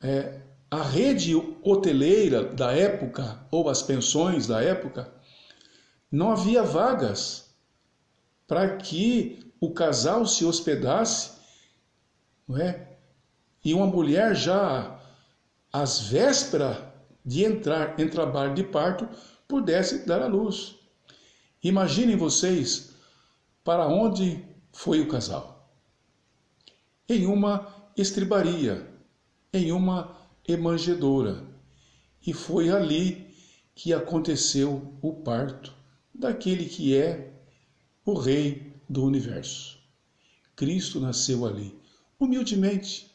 é, 0.00 0.40
a 0.70 0.82
rede 0.82 1.34
hoteleira 1.62 2.44
da 2.44 2.72
época, 2.72 3.40
ou 3.50 3.68
as 3.68 3.82
pensões 3.82 4.46
da 4.46 4.62
época, 4.62 5.12
não 6.10 6.30
havia 6.30 6.62
vagas 6.62 7.54
para 8.46 8.76
que 8.76 9.52
o 9.60 9.72
casal 9.72 10.26
se 10.26 10.44
hospedasse, 10.44 11.32
não 12.46 12.58
é? 12.58 12.88
E 13.64 13.72
uma 13.72 13.86
mulher 13.86 14.36
já 14.36 15.00
às 15.72 16.00
vésperas 16.00 16.93
de 17.24 17.44
entrar 17.44 17.98
em 17.98 18.08
trabalho 18.08 18.54
de 18.54 18.64
parto 18.64 19.08
pudesse 19.48 20.06
dar 20.06 20.20
à 20.22 20.26
luz. 20.26 20.76
Imaginem 21.62 22.16
vocês 22.16 22.94
para 23.62 23.88
onde 23.88 24.44
foi 24.72 25.00
o 25.00 25.08
casal. 25.08 25.74
Em 27.08 27.26
uma 27.26 27.66
estribaria, 27.96 28.86
em 29.52 29.72
uma 29.72 30.16
emanjedoura. 30.46 31.44
E 32.26 32.32
foi 32.32 32.70
ali 32.70 33.34
que 33.74 33.92
aconteceu 33.92 34.94
o 35.00 35.12
parto 35.12 35.72
daquele 36.14 36.66
que 36.66 36.96
é 36.96 37.32
o 38.04 38.14
Rei 38.14 38.72
do 38.88 39.04
universo. 39.04 39.78
Cristo 40.54 41.00
nasceu 41.00 41.46
ali, 41.46 41.76
humildemente. 42.18 43.10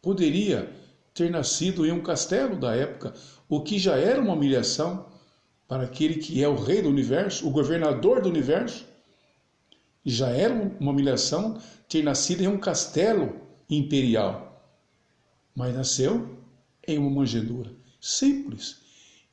Poderia 0.00 0.72
ter 1.18 1.30
nascido 1.30 1.84
em 1.84 1.90
um 1.90 2.00
castelo 2.00 2.54
da 2.54 2.74
época, 2.76 3.12
o 3.48 3.60
que 3.60 3.76
já 3.76 3.96
era 3.96 4.20
uma 4.20 4.34
humilhação 4.34 5.06
para 5.66 5.82
aquele 5.82 6.14
que 6.14 6.42
é 6.42 6.48
o 6.48 6.54
Rei 6.54 6.80
do 6.80 6.88
universo, 6.88 7.46
o 7.46 7.50
governador 7.50 8.22
do 8.22 8.28
universo. 8.28 8.86
Já 10.06 10.28
era 10.28 10.54
uma 10.78 10.92
humilhação 10.92 11.60
ter 11.88 12.04
nascido 12.04 12.42
em 12.42 12.46
um 12.46 12.56
castelo 12.56 13.34
imperial, 13.68 14.62
mas 15.54 15.74
nasceu 15.74 16.38
em 16.86 16.98
uma 16.98 17.10
manjedoura. 17.10 17.72
Simples. 18.00 18.78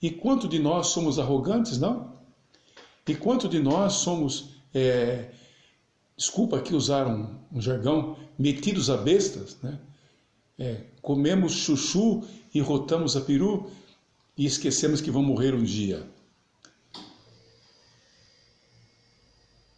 E 0.02 0.10
quanto 0.10 0.48
de 0.48 0.58
nós 0.58 0.88
somos 0.88 1.20
arrogantes, 1.20 1.78
não? 1.78 2.16
E 3.08 3.14
quanto 3.14 3.48
de 3.48 3.60
nós 3.60 3.94
somos 3.94 4.56
é, 4.74 5.30
desculpa 6.18 6.58
aqui 6.58 6.74
usar 6.74 7.08
um, 7.08 7.36
um, 7.52 7.62
jargão, 7.62 8.18
metidos 8.38 8.90
a 8.90 8.98
bestas, 8.98 9.58
né? 9.62 9.80
É, 10.58 10.82
comemos 11.02 11.54
chuchu 11.54 12.24
e 12.54 12.62
rotamos 12.62 13.18
a 13.18 13.22
peru 13.22 13.70
e 14.38 14.46
esquecemos 14.46 15.02
que 15.02 15.12
vamos 15.12 15.30
morrer 15.30 15.54
um 15.54 15.64
dia. 15.64 16.08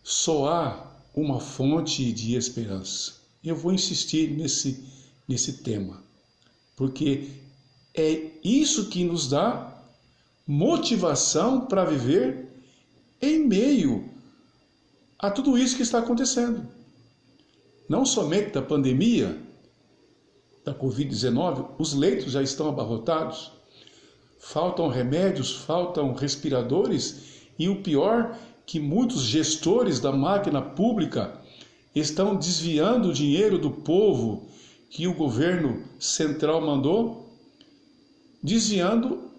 Só 0.03 0.47
há 0.47 0.87
uma 1.15 1.39
fonte 1.39 2.11
de 2.13 2.35
esperança. 2.35 3.15
Eu 3.43 3.55
vou 3.55 3.73
insistir 3.73 4.31
nesse, 4.31 4.83
nesse 5.27 5.63
tema, 5.63 6.03
porque 6.75 7.29
é 7.93 8.31
isso 8.43 8.89
que 8.89 9.03
nos 9.03 9.27
dá 9.27 9.73
motivação 10.45 11.65
para 11.65 11.83
viver 11.83 12.47
em 13.21 13.39
meio 13.39 14.09
a 15.17 15.31
tudo 15.31 15.57
isso 15.57 15.75
que 15.75 15.81
está 15.81 15.99
acontecendo. 15.99 16.67
Não 17.89 18.05
somente 18.05 18.51
da 18.51 18.61
pandemia 18.61 19.46
da 20.67 20.75
Covid-19, 20.75 21.65
os 21.79 21.93
leitos 21.93 22.33
já 22.33 22.43
estão 22.43 22.67
abarrotados, 22.67 23.53
faltam 24.37 24.89
remédios, 24.89 25.55
faltam 25.55 26.13
respiradores 26.13 27.47
e 27.57 27.69
o 27.69 27.81
pior 27.81 28.37
que 28.65 28.77
muitos 28.77 29.21
gestores 29.21 30.01
da 30.01 30.11
máquina 30.11 30.61
pública 30.61 31.39
estão 31.95 32.35
desviando 32.35 33.07
o 33.09 33.13
dinheiro 33.13 33.57
do 33.57 33.71
povo 33.71 34.49
que 34.89 35.07
o 35.07 35.13
governo 35.13 35.83
central 35.97 36.59
mandou, 36.59 37.33
desviando 38.43 39.31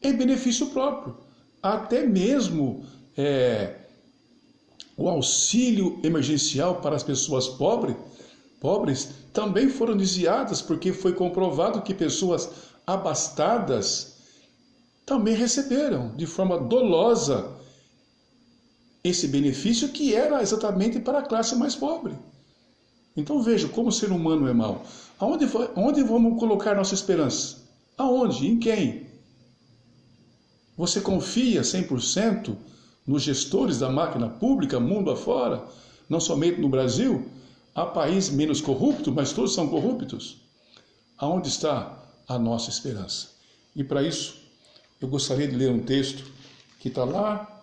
em 0.00 0.12
benefício 0.12 0.68
próprio. 0.68 1.16
Até 1.60 2.06
mesmo 2.06 2.84
é, 3.16 3.74
o 4.96 5.08
auxílio 5.08 5.98
emergencial 6.04 6.76
para 6.76 6.94
as 6.94 7.02
pessoas 7.02 7.48
pobres, 7.48 7.96
pobres 8.60 9.10
também 9.32 9.68
foram 9.68 9.96
desviadas 9.96 10.60
porque 10.60 10.92
foi 10.92 11.12
comprovado 11.12 11.82
que 11.82 11.94
pessoas 11.94 12.50
abastadas 12.86 14.18
também 15.06 15.34
receberam 15.34 16.14
de 16.16 16.26
forma 16.26 16.58
dolosa 16.58 17.56
esse 19.02 19.28
benefício 19.28 19.88
que 19.88 20.14
era 20.14 20.42
exatamente 20.42 20.98
para 20.98 21.20
a 21.20 21.22
classe 21.22 21.56
mais 21.56 21.74
pobre. 21.74 22.14
Então 23.16 23.42
veja 23.42 23.68
como 23.68 23.88
o 23.88 23.92
ser 23.92 24.12
humano 24.12 24.46
é 24.48 24.52
mau. 24.52 24.84
Aonde, 25.18 25.46
aonde 25.74 26.02
vamos 26.02 26.38
colocar 26.38 26.74
nossa 26.74 26.94
esperança? 26.94 27.56
Aonde? 27.96 28.46
Em 28.46 28.58
quem? 28.58 29.08
Você 30.76 31.00
confia 31.00 31.62
100% 31.62 32.56
nos 33.06 33.22
gestores 33.22 33.78
da 33.78 33.90
máquina 33.90 34.28
pública, 34.28 34.78
mundo 34.78 35.10
afora, 35.10 35.64
não 36.08 36.20
somente 36.20 36.60
no 36.60 36.68
Brasil, 36.68 37.26
há 37.78 37.86
países 37.86 38.30
menos 38.30 38.60
corruptos, 38.60 39.12
mas 39.14 39.32
todos 39.32 39.54
são 39.54 39.68
corruptos. 39.68 40.38
Aonde 41.16 41.48
está 41.48 42.02
a 42.26 42.38
nossa 42.38 42.70
esperança? 42.70 43.28
E 43.74 43.84
para 43.84 44.02
isso, 44.02 44.36
eu 45.00 45.06
gostaria 45.06 45.46
de 45.46 45.54
ler 45.54 45.70
um 45.70 45.80
texto 45.80 46.24
que 46.80 46.88
está 46.88 47.04
lá 47.04 47.62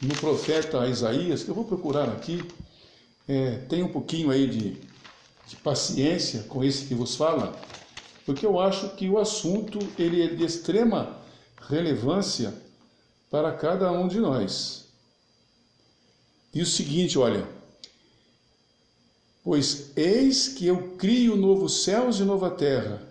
no 0.00 0.14
profeta 0.14 0.88
Isaías, 0.88 1.42
que 1.42 1.50
eu 1.50 1.54
vou 1.54 1.64
procurar 1.64 2.08
aqui. 2.08 2.42
É, 3.28 3.58
tem 3.68 3.82
um 3.82 3.92
pouquinho 3.92 4.30
aí 4.30 4.48
de, 4.48 4.76
de 5.46 5.56
paciência 5.56 6.44
com 6.44 6.64
esse 6.64 6.86
que 6.86 6.94
vos 6.94 7.14
fala, 7.14 7.54
porque 8.24 8.46
eu 8.46 8.58
acho 8.58 8.88
que 8.90 9.10
o 9.10 9.18
assunto 9.18 9.78
ele 9.98 10.22
é 10.22 10.28
de 10.28 10.42
extrema 10.42 11.18
relevância 11.68 12.54
para 13.30 13.52
cada 13.52 13.92
um 13.92 14.08
de 14.08 14.18
nós. 14.20 14.86
Diz 16.52 16.68
o 16.68 16.72
seguinte, 16.72 17.18
olha: 17.18 17.59
Pois 19.50 19.90
eis 19.96 20.46
que 20.46 20.68
eu 20.68 20.96
crio 20.96 21.34
novos 21.34 21.82
céus 21.82 22.20
e 22.20 22.22
nova 22.22 22.52
terra, 22.52 23.02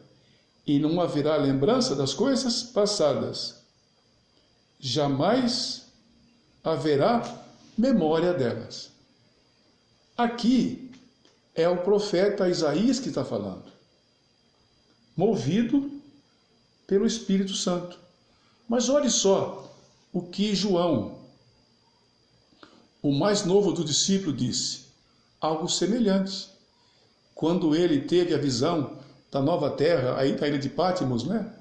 e 0.66 0.80
não 0.80 1.02
haverá 1.02 1.36
lembrança 1.36 1.94
das 1.94 2.14
coisas 2.14 2.64
passadas. 2.64 3.56
Jamais 4.80 5.88
haverá 6.64 7.46
memória 7.78 8.32
delas. 8.34 8.90
Aqui 10.18 10.90
é 11.54 11.68
o 11.68 11.84
profeta 11.84 12.48
Isaías 12.48 13.02
que 13.02 13.10
está 13.10 13.26
falando, 13.26 13.70
movido 15.18 15.92
pelo 16.88 17.06
Espírito 17.06 17.54
Santo. 17.54 18.00
Mas 18.66 18.88
olhe 18.88 19.10
só 19.10 19.70
o 20.14 20.22
que 20.22 20.56
João, 20.56 21.20
o 23.02 23.12
mais 23.12 23.44
novo 23.44 23.74
do 23.74 23.84
discípulo, 23.84 24.32
disse: 24.32 24.88
algo 25.40 25.68
semelhante. 25.68 26.50
Quando 27.34 27.76
ele 27.76 28.02
teve 28.02 28.34
a 28.34 28.38
visão 28.38 28.98
da 29.32 29.42
nova 29.42 29.70
terra, 29.70 30.18
aí 30.18 30.34
da 30.34 30.48
ilha 30.48 30.60
de 30.60 30.70
Pátimos, 30.70 31.24
né? 31.24 31.54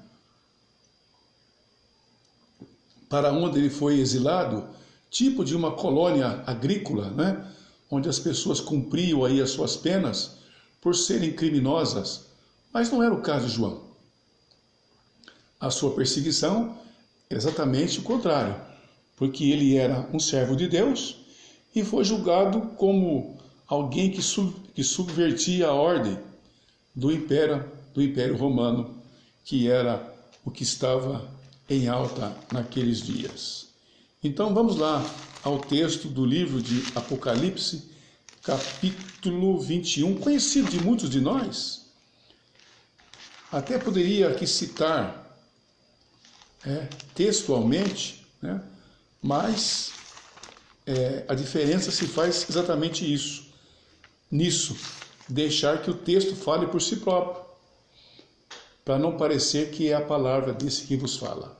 Para 3.07 3.31
onde 3.31 3.59
ele 3.59 3.69
foi 3.69 3.99
exilado, 3.99 4.67
tipo 5.09 5.43
de 5.43 5.55
uma 5.55 5.71
colônia 5.71 6.43
agrícola, 6.45 7.09
né? 7.11 7.45
Onde 7.89 8.09
as 8.09 8.19
pessoas 8.19 8.59
cumpriam 8.59 9.23
aí 9.23 9.41
as 9.41 9.51
suas 9.51 9.75
penas 9.75 10.37
por 10.81 10.95
serem 10.95 11.33
criminosas. 11.33 12.25
Mas 12.71 12.91
não 12.91 13.01
era 13.01 13.13
o 13.13 13.21
caso 13.21 13.47
de 13.47 13.53
João. 13.53 13.89
A 15.59 15.69
sua 15.71 15.91
perseguição 15.95 16.77
era 17.29 17.39
exatamente 17.39 17.99
o 17.99 18.03
contrário, 18.03 18.55
porque 19.17 19.45
ele 19.45 19.75
era 19.75 20.07
um 20.13 20.19
servo 20.19 20.55
de 20.55 20.67
Deus 20.67 21.17
e 21.75 21.83
foi 21.83 22.03
julgado 22.03 22.61
como 22.77 23.38
alguém 23.69 24.09
que, 24.09 24.21
sub, 24.21 24.53
que 24.73 24.83
subvertia 24.83 25.67
a 25.67 25.73
ordem 25.73 26.17
do 26.95 27.11
império, 27.11 27.71
do 27.93 28.01
império 28.01 28.35
romano, 28.35 28.97
que 29.45 29.69
era 29.69 30.11
o 30.43 30.49
que 30.49 30.63
estava 30.63 31.29
em 31.69 31.87
alta 31.87 32.35
naqueles 32.51 33.01
dias. 33.01 33.67
Então 34.23 34.53
vamos 34.53 34.75
lá 34.75 35.05
ao 35.43 35.59
texto 35.59 36.07
do 36.07 36.25
livro 36.25 36.61
de 36.61 36.83
Apocalipse, 36.95 37.89
capítulo 38.41 39.59
21, 39.59 40.17
conhecido 40.17 40.69
de 40.69 40.81
muitos 40.81 41.09
de 41.09 41.21
nós. 41.21 41.85
Até 43.51 43.77
poderia 43.77 44.29
aqui 44.29 44.47
citar 44.47 45.37
é, 46.65 46.87
textualmente, 47.13 48.25
né? 48.41 48.61
mas 49.21 49.91
é, 50.85 51.23
a 51.27 51.35
diferença 51.35 51.91
se 51.91 52.07
faz 52.07 52.49
exatamente 52.49 53.11
isso, 53.11 53.48
nisso, 54.31 54.75
deixar 55.27 55.81
que 55.81 55.89
o 55.89 55.93
texto 55.93 56.35
fale 56.35 56.67
por 56.67 56.81
si 56.81 56.97
próprio, 56.97 57.43
para 58.83 58.97
não 58.97 59.17
parecer 59.17 59.71
que 59.71 59.89
é 59.89 59.93
a 59.93 60.05
palavra 60.05 60.53
desse 60.53 60.85
que 60.85 60.95
vos 60.95 61.17
fala. 61.17 61.57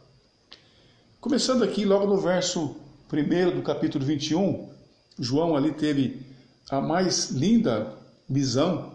Começando 1.22 1.64
aqui, 1.64 1.86
logo 1.86 2.08
no 2.08 2.18
verso 2.18 2.76
1 3.12 3.56
do 3.56 3.62
capítulo 3.62 4.06
21, 4.06 4.70
João 5.18 5.56
ali 5.56 5.74
teve 5.74 6.26
a 6.70 6.80
mais 6.80 7.32
linda 7.32 7.94
visão 8.28 8.94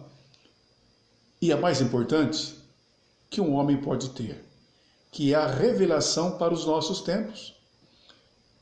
e 1.40 1.52
a 1.52 1.56
mais 1.56 1.80
importante 1.80 2.54
que 3.28 3.40
um 3.40 3.54
homem 3.54 3.76
pode 3.76 4.10
ter 4.10 4.44
que 5.14 5.32
é 5.32 5.36
a 5.36 5.46
revelação 5.46 6.32
para 6.32 6.52
os 6.52 6.66
nossos 6.66 7.00
tempos. 7.00 7.54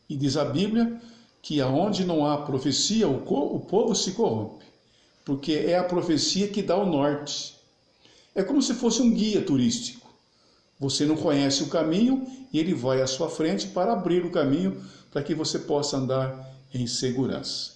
E 0.06 0.14
diz 0.14 0.36
a 0.36 0.44
Bíblia 0.44 1.00
que 1.40 1.62
aonde 1.62 2.04
não 2.04 2.26
há 2.26 2.36
profecia, 2.42 3.08
o 3.08 3.60
povo 3.60 3.94
se 3.94 4.12
corrompe, 4.12 4.66
porque 5.24 5.52
é 5.52 5.78
a 5.78 5.84
profecia 5.84 6.48
que 6.48 6.62
dá 6.62 6.76
o 6.76 6.86
norte. 6.86 7.54
É 8.34 8.42
como 8.42 8.62
se 8.62 8.74
fosse 8.74 9.02
um 9.02 9.12
guia 9.12 9.42
turístico. 9.42 10.10
Você 10.80 11.06
não 11.06 11.16
conhece 11.16 11.62
o 11.62 11.68
caminho 11.68 12.26
e 12.52 12.58
ele 12.58 12.74
vai 12.74 13.00
à 13.00 13.06
sua 13.06 13.28
frente 13.28 13.68
para 13.68 13.92
abrir 13.92 14.24
o 14.24 14.30
caminho 14.30 14.82
para 15.12 15.22
que 15.22 15.34
você 15.34 15.58
possa 15.58 15.96
andar 15.96 16.52
em 16.74 16.86
segurança. 16.86 17.72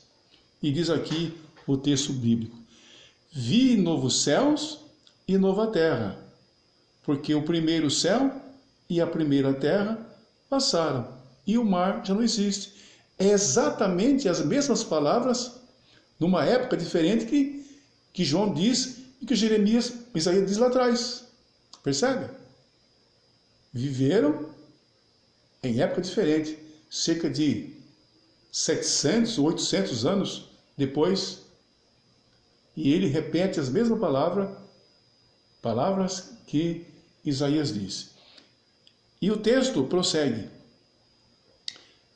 E 0.62 0.72
diz 0.72 0.90
aqui 0.90 1.32
o 1.66 1.76
texto 1.76 2.12
bíblico: 2.12 2.56
Vi 3.32 3.76
novos 3.76 4.22
céus 4.22 4.78
e 5.28 5.36
nova 5.36 5.66
terra, 5.66 6.18
porque 7.04 7.34
o 7.34 7.42
primeiro 7.42 7.90
céu 7.90 8.32
e 8.88 9.00
a 9.00 9.06
primeira 9.06 9.52
terra 9.52 9.98
passaram, 10.48 11.08
e 11.46 11.58
o 11.58 11.64
mar 11.64 12.04
já 12.04 12.14
não 12.14 12.22
existe. 12.22 12.74
É 13.18 13.28
exatamente 13.28 14.28
as 14.28 14.44
mesmas 14.44 14.82
palavras, 14.82 15.52
numa 16.18 16.44
época 16.44 16.76
diferente 16.76 17.26
que, 17.26 17.64
que 18.12 18.24
João 18.24 18.52
diz 18.52 18.98
e 19.20 19.26
que 19.26 19.34
Jeremias, 19.34 19.92
Isaías 20.14 20.46
diz 20.46 20.56
lá 20.56 20.68
atrás. 20.68 21.24
Percebe? 21.82 22.30
Viveram 23.72 24.50
em 25.62 25.80
época 25.80 26.00
diferente, 26.00 26.58
cerca 26.90 27.28
de 27.28 27.74
700 28.52 29.38
ou 29.38 29.46
800 29.46 30.06
anos 30.06 30.50
depois, 30.76 31.42
e 32.76 32.92
ele 32.92 33.06
repete 33.06 33.58
as 33.58 33.68
mesmas 33.68 33.98
palavras, 33.98 34.56
palavras 35.60 36.32
que 36.46 36.86
Isaías 37.24 37.72
disse. 37.72 38.10
E 39.20 39.30
o 39.30 39.38
texto 39.38 39.84
prossegue. 39.84 40.48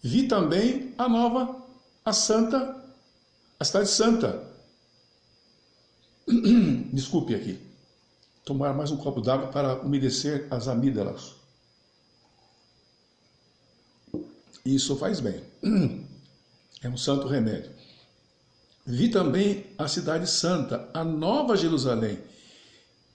Vi 0.03 0.29
também 0.29 0.95
a 0.97 1.09
nova, 1.09 1.63
a 2.05 2.13
santa, 2.13 2.80
a 3.61 3.65
cidade 3.65 3.91
santa. 3.91 4.43
Desculpe 6.93 7.35
aqui. 7.35 7.61
Tomar 8.43 8.73
mais 8.73 8.91
um 8.91 8.97
copo 8.97 9.21
d'água 9.21 9.49
para 9.49 9.83
umedecer 9.83 10.49
as 10.51 10.67
amígdalas. 10.67 11.35
Isso 14.65 14.97
faz 14.97 15.21
bem. 15.21 15.45
É 16.83 16.89
um 16.89 16.97
santo 16.97 17.29
remédio. 17.29 17.71
Vi 18.87 19.11
também 19.11 19.67
a 19.77 19.87
cidade 19.87 20.27
santa, 20.27 20.89
a 20.95 21.05
nova 21.05 21.55
Jerusalém, 21.55 22.19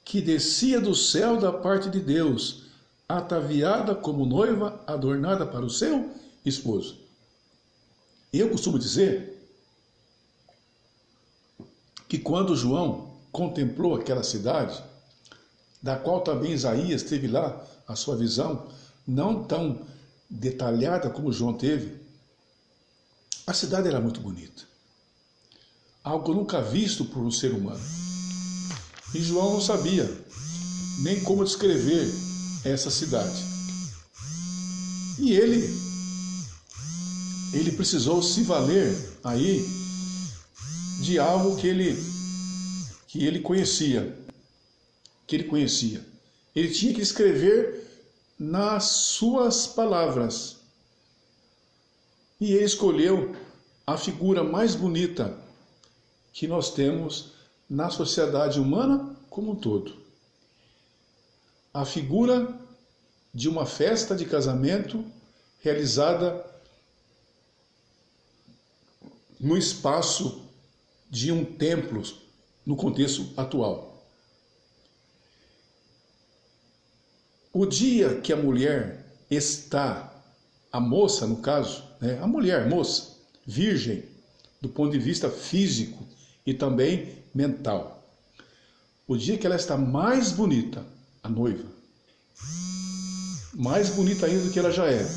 que 0.04 0.22
descia 0.22 0.80
do 0.80 0.94
céu 0.94 1.38
da 1.38 1.52
parte 1.52 1.90
de 1.90 2.00
Deus 2.00 2.66
ataviada 3.10 3.96
como 3.96 4.24
noiva 4.24 4.80
adornada 4.86 5.48
para 5.48 5.66
o 5.66 5.70
seu 5.72 6.14
esposo. 6.46 6.96
Eu 8.32 8.52
costumo 8.52 8.78
dizer 8.78 9.35
que 12.16 12.20
quando 12.20 12.56
João 12.56 13.10
contemplou 13.30 13.94
aquela 13.94 14.24
cidade, 14.24 14.82
da 15.82 15.98
qual 15.98 16.22
também 16.22 16.54
Isaías 16.54 17.04
teve 17.04 17.28
lá 17.28 17.62
a 17.86 17.94
sua 17.94 18.16
visão, 18.16 18.70
não 19.06 19.44
tão 19.44 19.82
detalhada 20.30 21.10
como 21.10 21.34
João 21.34 21.54
teve, 21.54 22.00
a 23.46 23.54
cidade 23.54 23.90
era 23.90 24.00
muito 24.00 24.22
bonita. 24.22 24.64
Algo 26.02 26.34
nunca 26.34 26.62
visto 26.62 27.04
por 27.04 27.22
um 27.22 27.30
ser 27.30 27.52
humano. 27.52 27.84
E 29.14 29.22
João 29.22 29.52
não 29.52 29.62
sabia 29.62 30.10
nem 31.00 31.22
como 31.22 31.44
descrever 31.44 32.10
essa 32.64 32.90
cidade. 32.90 33.44
E 35.20 35.34
ele 35.34 35.68
ele 37.54 37.74
precisou 37.74 38.24
se 38.24 38.42
valer 38.44 39.20
aí 39.22 39.85
de 41.02 41.20
algo 41.20 41.56
que 41.58 41.68
ele 41.68 41.96
que 43.08 43.26
ele 43.26 43.40
conhecia, 43.40 44.18
que 45.26 45.36
ele 45.36 45.46
conhecia. 45.46 46.06
Ele 46.54 46.70
tinha 46.70 46.94
que 46.94 47.02
escrever 47.02 47.82
nas 48.38 48.84
suas 48.84 49.66
palavras. 49.68 50.58
E 52.42 52.52
ele 52.52 52.66
escolheu 52.66 53.34
a 53.88 53.98
figura 53.98 54.44
mais 54.44 54.76
bonita 54.76 55.38
que 56.34 56.48
nós 56.48 56.74
temos 56.74 57.32
na 57.70 57.90
sociedade 57.90 58.60
humana 58.60 59.16
como 59.30 59.52
um 59.52 59.56
todo 59.56 60.06
a 61.76 61.84
figura 61.84 62.58
de 63.34 63.50
uma 63.50 63.66
festa 63.66 64.16
de 64.16 64.26
casamento 64.26 65.04
realizada 65.60 66.46
no 69.38 69.58
espaço 69.58 70.45
de 71.16 71.32
um 71.32 71.46
templo 71.46 72.04
no 72.66 72.76
contexto 72.76 73.30
atual. 73.38 74.06
O 77.54 77.66
dia 77.66 78.20
que 78.20 78.34
a 78.34 78.36
mulher 78.36 79.06
está, 79.32 80.14
a 80.70 80.78
moça 80.78 81.26
no 81.26 81.38
caso, 81.38 81.86
né, 82.02 82.20
a 82.22 82.28
mulher, 82.28 82.68
moça, 82.68 83.16
virgem, 83.46 84.04
do 84.62 84.68
ponto 84.68 84.92
de 84.92 85.00
vista 85.00 85.30
físico 85.30 86.06
e 86.46 86.54
também 86.54 87.24
mental, 87.34 88.06
o 89.08 89.16
dia 89.16 89.38
que 89.38 89.48
ela 89.48 89.56
está 89.56 89.78
mais 89.78 90.34
bonita, 90.34 90.86
a 91.24 91.30
noiva. 91.30 91.72
Mais 93.54 93.88
bonita 93.90 94.26
ainda 94.26 94.44
do 94.44 94.52
que 94.52 94.60
ela 94.60 94.70
já 94.70 94.92
é. 94.92 95.08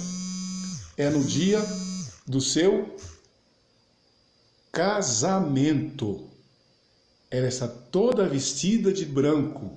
É 0.96 1.10
no 1.10 1.24
dia 1.24 1.60
do 2.24 2.40
seu 2.40 2.96
casamento. 4.78 6.30
Ela 7.28 7.48
está 7.48 7.66
toda 7.66 8.28
vestida 8.28 8.92
de 8.92 9.04
branco, 9.04 9.76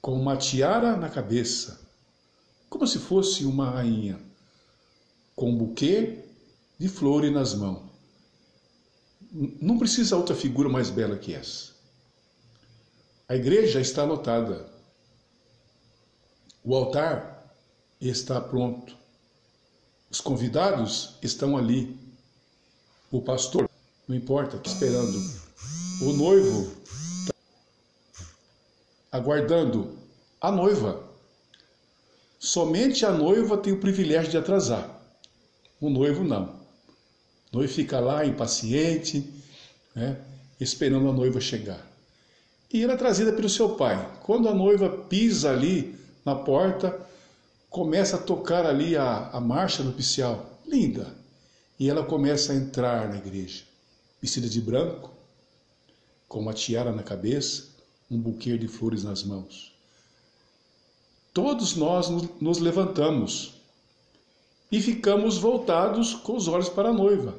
com 0.00 0.14
uma 0.14 0.36
tiara 0.36 0.96
na 0.96 1.08
cabeça, 1.08 1.80
como 2.68 2.86
se 2.86 3.00
fosse 3.00 3.44
uma 3.44 3.68
rainha, 3.68 4.20
com 5.34 5.50
um 5.50 5.58
buquê 5.58 6.26
de 6.78 6.88
flores 6.88 7.32
nas 7.32 7.52
mãos. 7.52 7.90
Não 9.32 9.76
precisa 9.80 10.16
outra 10.16 10.36
figura 10.36 10.68
mais 10.68 10.88
bela 10.88 11.18
que 11.18 11.34
essa. 11.34 11.72
A 13.28 13.34
igreja 13.34 13.80
está 13.80 14.04
lotada. 14.04 14.72
O 16.62 16.72
altar 16.76 17.52
está 18.00 18.40
pronto. 18.40 18.96
Os 20.08 20.20
convidados 20.20 21.16
estão 21.20 21.56
ali. 21.56 21.99
O 23.10 23.20
pastor, 23.20 23.68
não 24.06 24.16
importa, 24.16 24.60
esperando. 24.64 25.18
O 26.02 26.12
noivo, 26.12 26.70
tá 27.26 27.34
aguardando 29.10 29.98
a 30.40 30.52
noiva. 30.52 31.02
Somente 32.38 33.04
a 33.04 33.10
noiva 33.10 33.58
tem 33.58 33.72
o 33.72 33.80
privilégio 33.80 34.30
de 34.30 34.38
atrasar. 34.38 34.98
O 35.80 35.90
noivo 35.90 36.22
não. 36.22 36.60
O 37.52 37.56
noivo 37.58 37.72
fica 37.72 37.98
lá 37.98 38.24
impaciente, 38.24 39.28
né, 39.94 40.16
esperando 40.60 41.08
a 41.08 41.12
noiva 41.12 41.40
chegar. 41.40 41.84
E 42.72 42.84
ela 42.84 42.92
é 42.92 42.96
trazida 42.96 43.32
pelo 43.32 43.48
seu 43.48 43.70
pai. 43.70 44.08
Quando 44.22 44.48
a 44.48 44.54
noiva 44.54 44.88
pisa 44.88 45.50
ali 45.50 45.98
na 46.24 46.36
porta, 46.36 46.96
começa 47.68 48.16
a 48.16 48.20
tocar 48.20 48.64
ali 48.64 48.96
a, 48.96 49.30
a 49.32 49.40
marcha 49.40 49.82
nupcial. 49.82 50.60
Linda. 50.64 51.19
E 51.80 51.90
ela 51.90 52.04
começa 52.04 52.52
a 52.52 52.56
entrar 52.56 53.08
na 53.08 53.16
igreja, 53.16 53.64
vestida 54.22 54.48
de 54.48 54.60
branco, 54.60 55.10
com 56.28 56.38
uma 56.38 56.54
tiara 56.54 56.92
na 56.92 57.02
cabeça, 57.02 57.70
um 58.08 58.20
buquê 58.20 58.56
de 58.56 58.68
flores 58.68 59.02
nas 59.02 59.24
mãos 59.24 59.70
todos 61.32 61.76
nós 61.76 62.08
nos 62.40 62.58
levantamos 62.58 63.54
e 64.70 64.80
ficamos 64.80 65.38
voltados 65.38 66.14
com 66.14 66.36
os 66.36 66.48
olhos 66.48 66.68
para 66.68 66.90
a 66.90 66.92
noiva, 66.92 67.36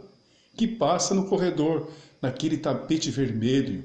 que 0.56 0.68
passa 0.68 1.14
no 1.14 1.28
corredor, 1.28 1.90
naquele 2.22 2.58
tapete 2.58 3.10
vermelho. 3.10 3.84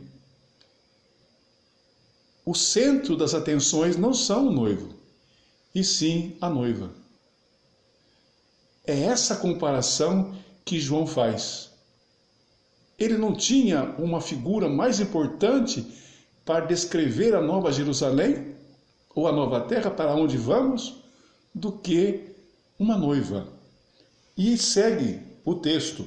O 2.45 2.55
centro 2.55 3.16
das 3.16 3.35
atenções 3.35 3.97
não 3.97 4.12
são 4.12 4.49
o 4.49 4.53
noivo, 4.53 4.95
e 5.75 5.83
sim 5.85 6.37
a 6.40 6.49
noiva. 6.49 6.90
É 8.85 9.03
essa 9.03 9.37
comparação 9.37 10.37
que 10.67 10.79
João 10.79 11.07
faz. 11.07 11.71
Ele 12.99 13.17
não 13.17 13.33
tinha 13.33 13.95
uma 13.99 14.21
figura 14.21 14.69
mais 14.69 15.01
importante 15.01 15.87
para 16.45 16.67
descrever 16.67 17.35
a 17.35 17.41
Nova 17.41 17.73
Jerusalém? 17.73 18.57
ou 19.17 19.27
a 19.27 19.33
nova 19.33 19.63
terra 19.63 19.91
para 19.91 20.15
onde 20.15 20.37
vamos 20.37 20.97
do 21.53 21.73
que 21.73 22.21
uma 22.79 22.99
noiva. 22.99 23.49
E 24.37 24.59
segue 24.59 25.21
o 25.43 25.55
texto. 25.55 26.07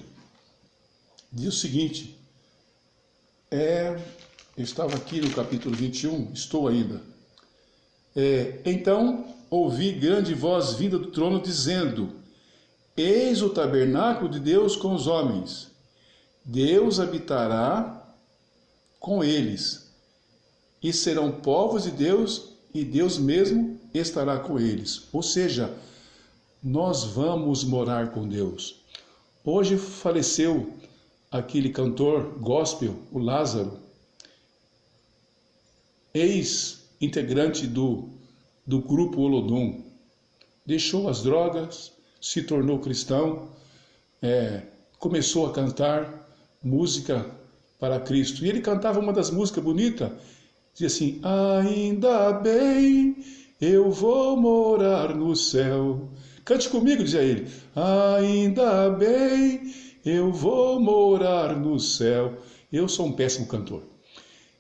Diz 1.34 1.56
o 1.56 1.58
seguinte: 1.58 2.16
é, 3.50 4.00
eu 4.56 4.64
estava 4.64 4.96
aqui 4.96 5.20
no 5.20 5.32
capítulo 5.32 5.76
21, 5.76 6.32
estou 6.32 6.68
ainda. 6.68 7.02
É, 8.16 8.60
então 8.64 9.34
ouvi 9.50 9.92
grande 9.92 10.36
voz 10.36 10.74
vinda 10.74 11.00
do 11.00 11.10
trono 11.10 11.42
dizendo: 11.42 12.14
Eis 13.00 13.42
o 13.42 13.50
tabernáculo 13.50 14.30
de 14.30 14.42
Deus 14.42 14.76
com 14.76 14.94
os 14.94 15.08
homens. 15.08 15.72
Deus 16.44 17.00
habitará 17.00 18.14
com 19.00 19.24
eles, 19.24 19.90
e 20.84 20.92
serão 20.92 21.32
povos 21.32 21.84
de 21.84 21.92
Deus, 21.92 22.50
e 22.74 22.84
Deus 22.84 23.18
mesmo 23.18 23.80
estará 23.94 24.38
com 24.38 24.60
eles. 24.60 25.08
Ou 25.14 25.24
seja, 25.24 25.74
nós 26.62 27.06
vamos 27.06 27.64
morar 27.64 28.12
com 28.12 28.28
Deus. 28.28 28.82
Hoje 29.46 29.78
faleceu 29.78 30.74
aquele 31.32 31.70
cantor 31.70 32.38
gospel, 32.38 32.98
o 33.14 33.20
Lázaro, 33.20 33.80
ex-integrante 36.14 37.66
do, 37.66 38.10
do 38.68 38.82
grupo 38.82 39.22
Olodum. 39.22 39.86
Deixou 40.66 41.08
as 41.08 41.24
drogas, 41.24 41.94
se 42.22 42.42
tornou 42.44 42.80
cristão, 42.80 43.50
é, 44.22 44.64
começou 44.98 45.48
a 45.48 45.54
cantar 45.54 46.28
música 46.64 47.26
para 47.80 48.00
Cristo. 48.00 48.46
E 48.46 48.50
ele 48.50 48.62
cantava 48.62 49.00
uma 49.00 49.14
das 49.14 49.30
músicas 49.32 49.64
bonitas 49.64 50.12
Diz 50.80 50.94
assim: 50.94 51.20
Ainda 51.22 52.32
bem, 52.32 53.18
eu 53.60 53.92
vou 53.92 54.38
morar 54.38 55.14
no 55.14 55.36
céu. 55.36 56.10
Cante 56.46 56.70
comigo, 56.70 57.04
dizia 57.04 57.22
ele. 57.22 57.48
Ainda 57.76 58.90
bem, 58.92 59.74
eu 60.06 60.32
vou 60.32 60.80
morar 60.80 61.58
no 61.58 61.78
céu. 61.80 62.38
Eu 62.72 62.88
sou 62.88 63.08
um 63.08 63.12
péssimo 63.12 63.46
cantor. 63.46 63.84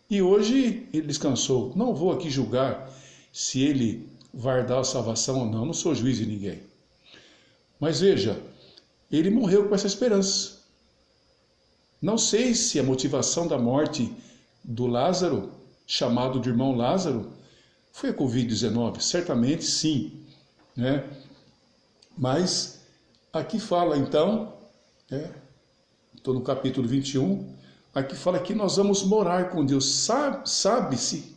E 0.10 0.22
hoje 0.22 0.88
ele 0.91 1.08
descansou. 1.08 1.72
Não 1.74 1.95
vou 1.95 2.12
aqui 2.12 2.30
julgar 2.30 2.91
se 3.32 3.62
ele 3.62 4.10
vai 4.34 4.65
dar 4.65 4.80
a 4.80 4.84
salvação 4.84 5.39
ou 5.39 5.45
não. 5.45 5.65
Não 5.65 5.74
sou 5.74 5.95
juiz 5.95 6.17
de 6.17 6.26
ninguém. 6.26 6.60
Mas 7.80 8.02
veja, 8.02 8.42
ele 9.12 9.30
morreu 9.30 9.68
com 9.68 9.76
essa 9.76 9.88
esperança. 9.88 10.60
Não 12.02 12.18
sei 12.18 12.54
se 12.54 12.80
a 12.80 12.84
motivação 12.84 13.48
da 13.48 13.58
morte 13.58 14.13
do 14.63 14.86
Lázaro 14.88 15.60
chamado 15.89 16.39
de 16.39 16.50
irmão 16.50 16.76
Lázaro, 16.76 17.34
foi 17.92 18.12
a 18.12 18.13
Covid-19? 18.13 19.02
Certamente 19.02 19.65
sim. 19.65 20.24
Né? 20.78 21.04
Mas 22.15 22.82
aqui 23.34 23.60
fala 23.60 23.98
então, 23.98 24.54
né? 25.10 25.34
estou 26.15 26.36
no 26.36 26.42
capítulo 26.42 26.88
21, 26.88 27.56
aqui 27.94 28.15
fala 28.15 28.39
que 28.39 28.54
nós 28.54 28.78
vamos 28.78 29.02
morar 29.02 29.50
com 29.50 29.65
Deus. 29.65 30.08
Sabe-se 30.46 31.36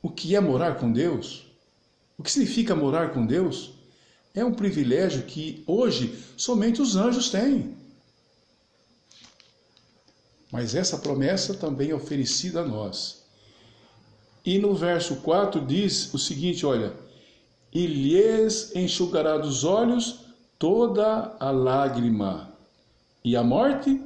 o 0.00 0.08
que 0.08 0.36
é 0.36 0.40
morar 0.40 0.76
com 0.76 0.92
Deus? 0.92 1.44
O 2.16 2.22
que 2.22 2.30
significa 2.30 2.76
morar 2.76 3.12
com 3.12 3.26
Deus? 3.26 3.72
É 4.34 4.44
um 4.44 4.54
privilégio 4.54 5.24
que 5.24 5.62
hoje 5.66 6.18
somente 6.36 6.80
os 6.80 6.96
anjos 6.96 7.28
têm. 7.28 7.76
Mas 10.50 10.74
essa 10.74 10.98
promessa 10.98 11.54
também 11.54 11.90
é 11.90 11.94
oferecida 11.94 12.60
a 12.60 12.64
nós. 12.64 13.22
E 14.44 14.58
no 14.58 14.74
verso 14.74 15.16
4 15.16 15.64
diz 15.64 16.12
o 16.12 16.18
seguinte: 16.18 16.66
olha, 16.66 16.94
e 17.72 17.86
lhes 17.86 18.74
enxugará 18.74 19.38
dos 19.38 19.64
olhos 19.64 20.20
toda 20.58 21.36
a 21.38 21.50
lágrima, 21.50 22.52
e 23.24 23.36
a 23.36 23.42
morte 23.42 24.00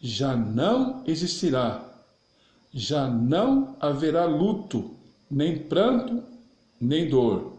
já 0.00 0.36
não 0.36 1.02
existirá, 1.06 1.84
já 2.72 3.08
não 3.08 3.76
haverá 3.80 4.24
luto, 4.24 4.94
nem 5.30 5.58
pranto, 5.58 6.22
nem 6.80 7.08
dor, 7.08 7.57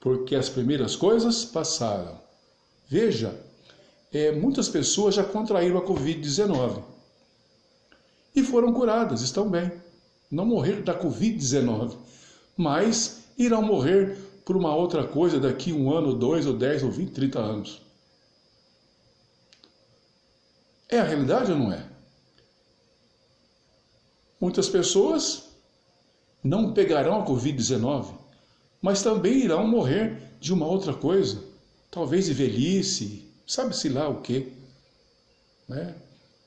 porque 0.00 0.34
as 0.34 0.48
primeiras 0.48 0.96
coisas 0.96 1.44
passaram. 1.44 2.18
Veja, 2.88 3.38
é, 4.12 4.32
muitas 4.32 4.68
pessoas 4.68 5.14
já 5.14 5.22
contraíram 5.22 5.78
a 5.78 5.86
Covid-19 5.86 6.82
e 8.34 8.42
foram 8.42 8.72
curadas, 8.72 9.22
estão 9.22 9.48
bem 9.48 9.70
não 10.30 10.46
morrer 10.46 10.82
da 10.82 10.98
Covid-19, 10.98 11.96
mas 12.56 13.24
irão 13.36 13.62
morrer 13.62 14.16
por 14.44 14.56
uma 14.56 14.74
outra 14.74 15.06
coisa 15.06 15.40
daqui 15.40 15.72
um 15.72 15.92
ano, 15.92 16.14
dois, 16.14 16.46
ou 16.46 16.54
dez, 16.54 16.82
ou 16.82 16.90
vinte, 16.90 17.12
trinta 17.12 17.40
anos. 17.40 17.82
É 20.88 20.98
a 20.98 21.04
realidade 21.04 21.52
ou 21.52 21.58
não 21.58 21.72
é? 21.72 21.84
Muitas 24.40 24.68
pessoas 24.68 25.50
não 26.42 26.72
pegarão 26.72 27.20
a 27.20 27.26
Covid-19, 27.26 28.19
mas 28.80 29.02
também 29.02 29.44
irão 29.44 29.66
morrer 29.66 30.16
de 30.40 30.52
uma 30.52 30.66
outra 30.66 30.94
coisa, 30.94 31.42
talvez 31.90 32.26
de 32.26 32.32
velhice, 32.32 33.24
sabe-se 33.46 33.88
lá 33.88 34.08
o 34.08 34.20
quê. 34.20 34.48
Né? 35.68 35.94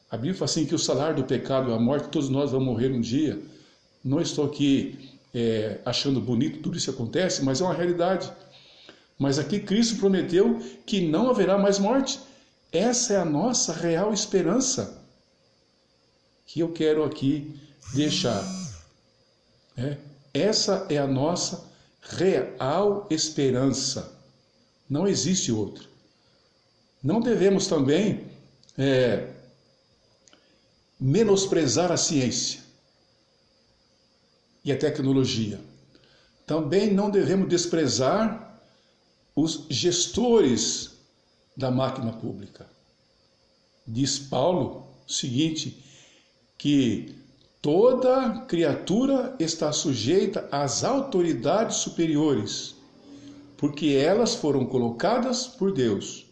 A 0.09 0.17
Bíblia 0.17 0.33
fala 0.33 0.45
assim 0.45 0.65
que 0.65 0.75
o 0.75 0.79
salário 0.79 1.17
do 1.17 1.23
pecado 1.23 1.71
é 1.71 1.75
a 1.75 1.79
morte, 1.79 2.09
todos 2.09 2.29
nós 2.29 2.51
vamos 2.51 2.67
morrer 2.67 2.91
um 2.91 3.01
dia. 3.01 3.39
Não 4.03 4.19
estou 4.19 4.45
aqui 4.45 5.11
é, 5.33 5.79
achando 5.85 6.21
bonito 6.21 6.59
tudo 6.59 6.77
isso 6.77 6.89
acontece, 6.89 7.43
mas 7.43 7.61
é 7.61 7.63
uma 7.63 7.73
realidade. 7.73 8.31
Mas 9.17 9.39
aqui 9.39 9.59
Cristo 9.59 9.97
prometeu 9.97 10.59
que 10.85 11.01
não 11.01 11.29
haverá 11.29 11.57
mais 11.57 11.79
morte. 11.79 12.19
Essa 12.71 13.13
é 13.13 13.17
a 13.17 13.25
nossa 13.25 13.71
real 13.73 14.13
esperança 14.13 15.03
que 16.45 16.59
eu 16.59 16.71
quero 16.71 17.03
aqui 17.03 17.59
deixar. 17.93 18.43
É, 19.77 19.97
essa 20.33 20.85
é 20.89 20.97
a 20.97 21.07
nossa 21.07 21.72
real 22.09 23.07
esperança. 23.09 24.19
Não 24.89 25.07
existe 25.07 25.51
outra. 25.51 25.85
Não 27.01 27.19
devemos 27.19 27.67
também 27.67 28.27
é, 28.77 29.27
menosprezar 30.99 31.91
a 31.91 31.97
ciência 31.97 32.61
e 34.63 34.71
a 34.71 34.77
tecnologia. 34.77 35.59
Também 36.45 36.93
não 36.93 37.09
devemos 37.09 37.49
desprezar 37.49 38.61
os 39.35 39.65
gestores 39.69 40.91
da 41.55 41.71
máquina 41.71 42.13
pública. 42.13 42.67
Diz 43.85 44.19
Paulo 44.19 44.87
o 45.07 45.11
seguinte: 45.11 45.83
que 46.57 47.22
toda 47.63 48.41
criatura 48.41 49.38
está 49.39 49.71
sujeita 49.71 50.49
às 50.52 50.84
autoridades 50.84 51.78
superiores, 51.78 52.76
porque 53.56 53.95
elas 53.95 54.36
foram 54.36 54.65
colocadas 54.65 55.47
por 55.47 55.71
Deus. 55.71 56.26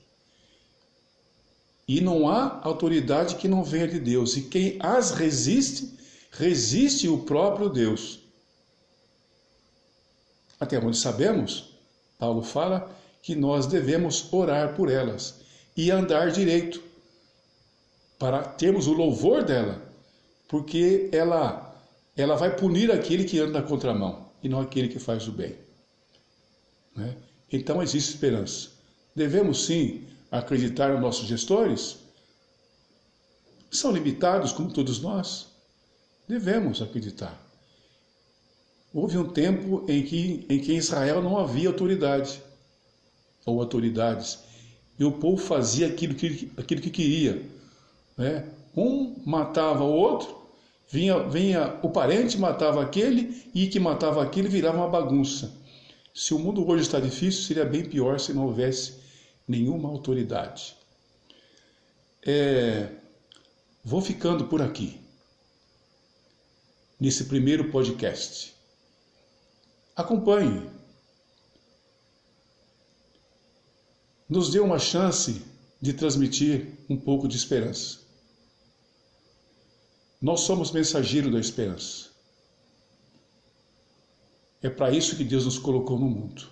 E 1.88 2.02
não 2.02 2.28
há 2.28 2.60
autoridade 2.62 3.36
que 3.36 3.48
não 3.48 3.63
venha 3.63 3.88
de 3.88 3.98
Deus, 3.98 4.36
e 4.36 4.41
quem 4.41 4.78
as 4.82 5.12
resiste, 5.12 5.98
resiste 6.32 7.08
o 7.08 7.20
próprio 7.20 7.70
Deus. 7.70 8.20
Até 10.60 10.78
onde 10.80 10.98
sabemos, 10.98 11.78
Paulo 12.20 12.41
fala 12.41 12.94
que 13.24 13.36
nós 13.36 13.65
devemos 13.65 14.28
orar 14.34 14.76
por 14.76 14.91
elas 14.91 15.39
e 15.78 15.89
andar 15.89 16.30
direito, 16.30 16.84
para 18.20 18.44
termos 18.44 18.86
o 18.86 18.91
louvor 18.91 19.46
dela, 19.46 19.90
porque 20.51 21.07
ela 21.13 21.73
ela 22.13 22.35
vai 22.35 22.53
punir 22.57 22.91
aquele 22.91 23.23
que 23.23 23.39
anda 23.39 23.61
na 23.61 23.65
contramão 23.65 24.29
e 24.43 24.49
não 24.49 24.59
aquele 24.59 24.89
que 24.89 24.99
faz 24.99 25.25
o 25.25 25.31
bem. 25.31 25.55
Né? 26.93 27.15
Então 27.49 27.81
existe 27.81 28.09
esperança. 28.09 28.69
Devemos 29.15 29.65
sim 29.65 30.05
acreditar 30.29 30.91
nos 30.91 30.99
nossos 30.99 31.25
gestores? 31.25 31.99
São 33.71 33.93
limitados 33.93 34.51
como 34.51 34.73
todos 34.73 34.99
nós? 34.99 35.47
Devemos 36.27 36.81
acreditar. 36.81 37.41
Houve 38.93 39.17
um 39.17 39.29
tempo 39.29 39.85
em 39.87 40.03
que 40.03 40.45
em 40.49 40.59
que 40.59 40.73
Israel 40.73 41.21
não 41.21 41.37
havia 41.37 41.69
autoridade 41.69 42.43
ou 43.45 43.61
autoridades 43.61 44.39
e 44.99 45.05
o 45.05 45.13
povo 45.13 45.41
fazia 45.41 45.87
aquilo 45.87 46.13
que, 46.13 46.51
aquilo 46.57 46.81
que 46.81 46.89
queria. 46.89 47.41
Né? 48.17 48.49
Um 48.75 49.15
matava 49.25 49.85
o 49.85 49.93
outro 49.93 50.40
Vinha, 50.91 51.23
vinha 51.30 51.80
o 51.82 51.89
parente, 51.89 52.38
matava 52.38 52.82
aquele, 52.84 53.49
e 53.56 53.67
que 53.67 53.80
matava 53.80 54.21
aquele 54.21 54.49
virava 54.49 54.77
uma 54.77 54.89
bagunça. 54.89 55.56
Se 56.13 56.34
o 56.34 56.39
mundo 56.39 56.67
hoje 56.67 56.84
está 56.84 56.99
difícil, 56.99 57.43
seria 57.43 57.63
bem 57.63 57.86
pior 57.86 58.19
se 58.19 58.34
não 58.34 58.45
houvesse 58.45 58.99
nenhuma 59.47 59.88
autoridade. 59.88 60.75
É, 62.27 62.89
vou 63.82 64.01
ficando 64.01 64.47
por 64.47 64.62
aqui, 64.62 64.99
nesse 66.99 67.23
primeiro 67.23 67.71
podcast. 67.71 68.54
Acompanhe. 69.95 70.69
Nos 74.27 74.51
dê 74.51 74.60
uma 74.60 74.77
chance 74.77 75.41
de 75.82 75.93
transmitir 75.93 76.67
um 76.89 76.97
pouco 76.97 77.30
de 77.30 77.38
esperança. 77.38 78.00
Nós 80.21 80.41
somos 80.41 80.71
mensageiros 80.71 81.31
da 81.31 81.39
esperança. 81.39 82.10
É 84.62 84.69
para 84.69 84.91
isso 84.91 85.15
que 85.15 85.23
Deus 85.23 85.45
nos 85.45 85.57
colocou 85.57 85.97
no 85.97 86.07
mundo. 86.07 86.47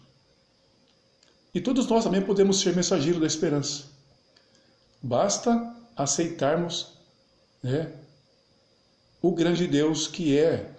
E 1.53 1.61
todos 1.61 1.85
nós 1.87 2.03
também 2.03 2.21
podemos 2.21 2.59
ser 2.59 2.75
mensageiros 2.75 3.21
da 3.21 3.27
esperança. 3.27 3.85
Basta 5.01 5.75
aceitarmos 5.95 6.93
né, 7.61 7.93
o 9.21 9.31
grande 9.31 9.67
Deus 9.67 10.07
que 10.07 10.37
é 10.37 10.73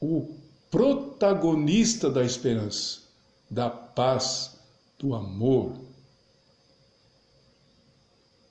o 0.00 0.34
protagonista 0.70 2.10
da 2.10 2.22
esperança, 2.22 3.00
da 3.50 3.70
paz, 3.70 4.58
do 4.98 5.14
amor. 5.14 5.78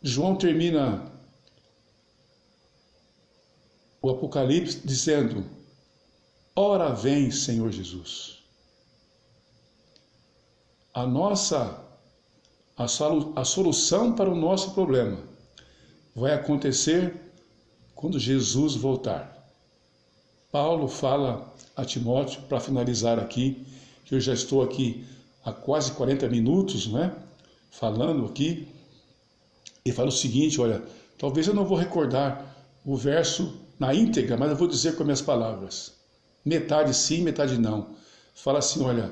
João 0.01 0.35
termina 0.35 1.11
o 4.05 4.09
Apocalipse 4.11 4.81
dizendo: 4.85 5.43
Ora 6.55 6.93
vem, 6.93 7.31
Senhor 7.31 7.71
Jesus. 7.71 8.43
A 10.93 11.07
nossa 11.07 11.83
a, 12.77 13.43
solução 13.43 14.13
para 14.13 14.29
o 14.29 14.35
nosso 14.35 14.71
problema 14.71 15.17
vai 16.15 16.33
acontecer 16.33 17.19
quando 17.95 18.19
Jesus 18.19 18.75
voltar. 18.75 19.49
Paulo 20.51 20.87
fala 20.87 21.51
a 21.75 21.83
Timóteo, 21.83 22.43
para 22.43 22.59
finalizar 22.59 23.17
aqui, 23.17 23.65
que 24.05 24.13
eu 24.13 24.19
já 24.19 24.33
estou 24.33 24.61
aqui 24.61 25.03
há 25.43 25.51
quase 25.51 25.93
40 25.93 26.29
minutos, 26.29 26.87
né? 26.87 27.11
Falando 27.71 28.25
aqui, 28.25 28.67
e 29.83 29.91
fala 29.91 30.09
o 30.09 30.11
seguinte: 30.11 30.61
olha, 30.61 30.83
talvez 31.17 31.47
eu 31.47 31.55
não 31.55 31.65
vou 31.65 31.77
recordar 31.77 32.55
o 32.85 32.95
verso 32.95 33.64
na 33.79 33.93
íntegra, 33.93 34.37
mas 34.37 34.49
eu 34.49 34.55
vou 34.55 34.67
dizer 34.67 34.95
com 34.95 35.03
as 35.03 35.05
minhas 35.05 35.21
palavras. 35.21 35.93
Metade 36.43 36.93
sim, 36.93 37.21
metade 37.21 37.57
não. 37.57 37.89
Fala 38.33 38.59
assim: 38.59 38.83
olha, 38.83 39.11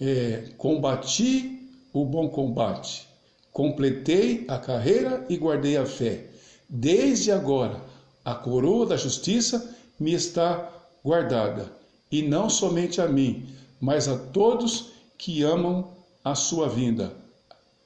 é, 0.00 0.48
combati 0.56 1.70
o 1.92 2.04
bom 2.04 2.28
combate, 2.28 3.06
completei 3.52 4.44
a 4.48 4.58
carreira 4.58 5.24
e 5.28 5.36
guardei 5.36 5.76
a 5.76 5.86
fé. 5.86 6.26
Desde 6.68 7.30
agora, 7.30 7.80
a 8.24 8.34
coroa 8.34 8.86
da 8.86 8.96
justiça 8.96 9.76
me 9.98 10.12
está 10.12 10.70
guardada, 11.04 11.70
e 12.10 12.22
não 12.22 12.48
somente 12.48 13.00
a 13.00 13.06
mim, 13.06 13.46
mas 13.80 14.08
a 14.08 14.16
todos 14.16 14.92
que 15.18 15.42
amam 15.42 15.92
a 16.24 16.34
sua 16.34 16.68
vinda, 16.68 17.12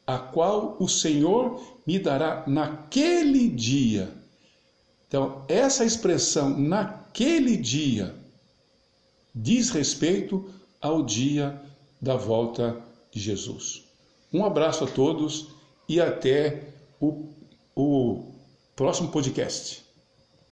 a 0.07 0.19
qual 0.19 0.77
o 0.79 0.89
Senhor 0.89 1.61
me 1.87 1.99
dará 1.99 2.45
naquele 2.47 3.49
dia 3.49 4.11
então, 5.09 5.45
essa 5.49 5.85
expressão 5.85 6.51
naquele 6.59 7.57
dia 7.57 8.15
diz 9.35 9.71
respeito 9.71 10.51
ao 10.81 11.03
dia 11.05 11.61
da 12.01 12.17
volta 12.17 12.83
de 13.11 13.21
Jesus. 13.21 13.85
Um 14.33 14.45
abraço 14.45 14.85
a 14.85 14.87
todos 14.87 15.49
e 15.89 16.01
até 16.01 16.71
o, 17.01 17.29
o 17.75 18.33
próximo 18.75 19.09
podcast. 19.09 19.86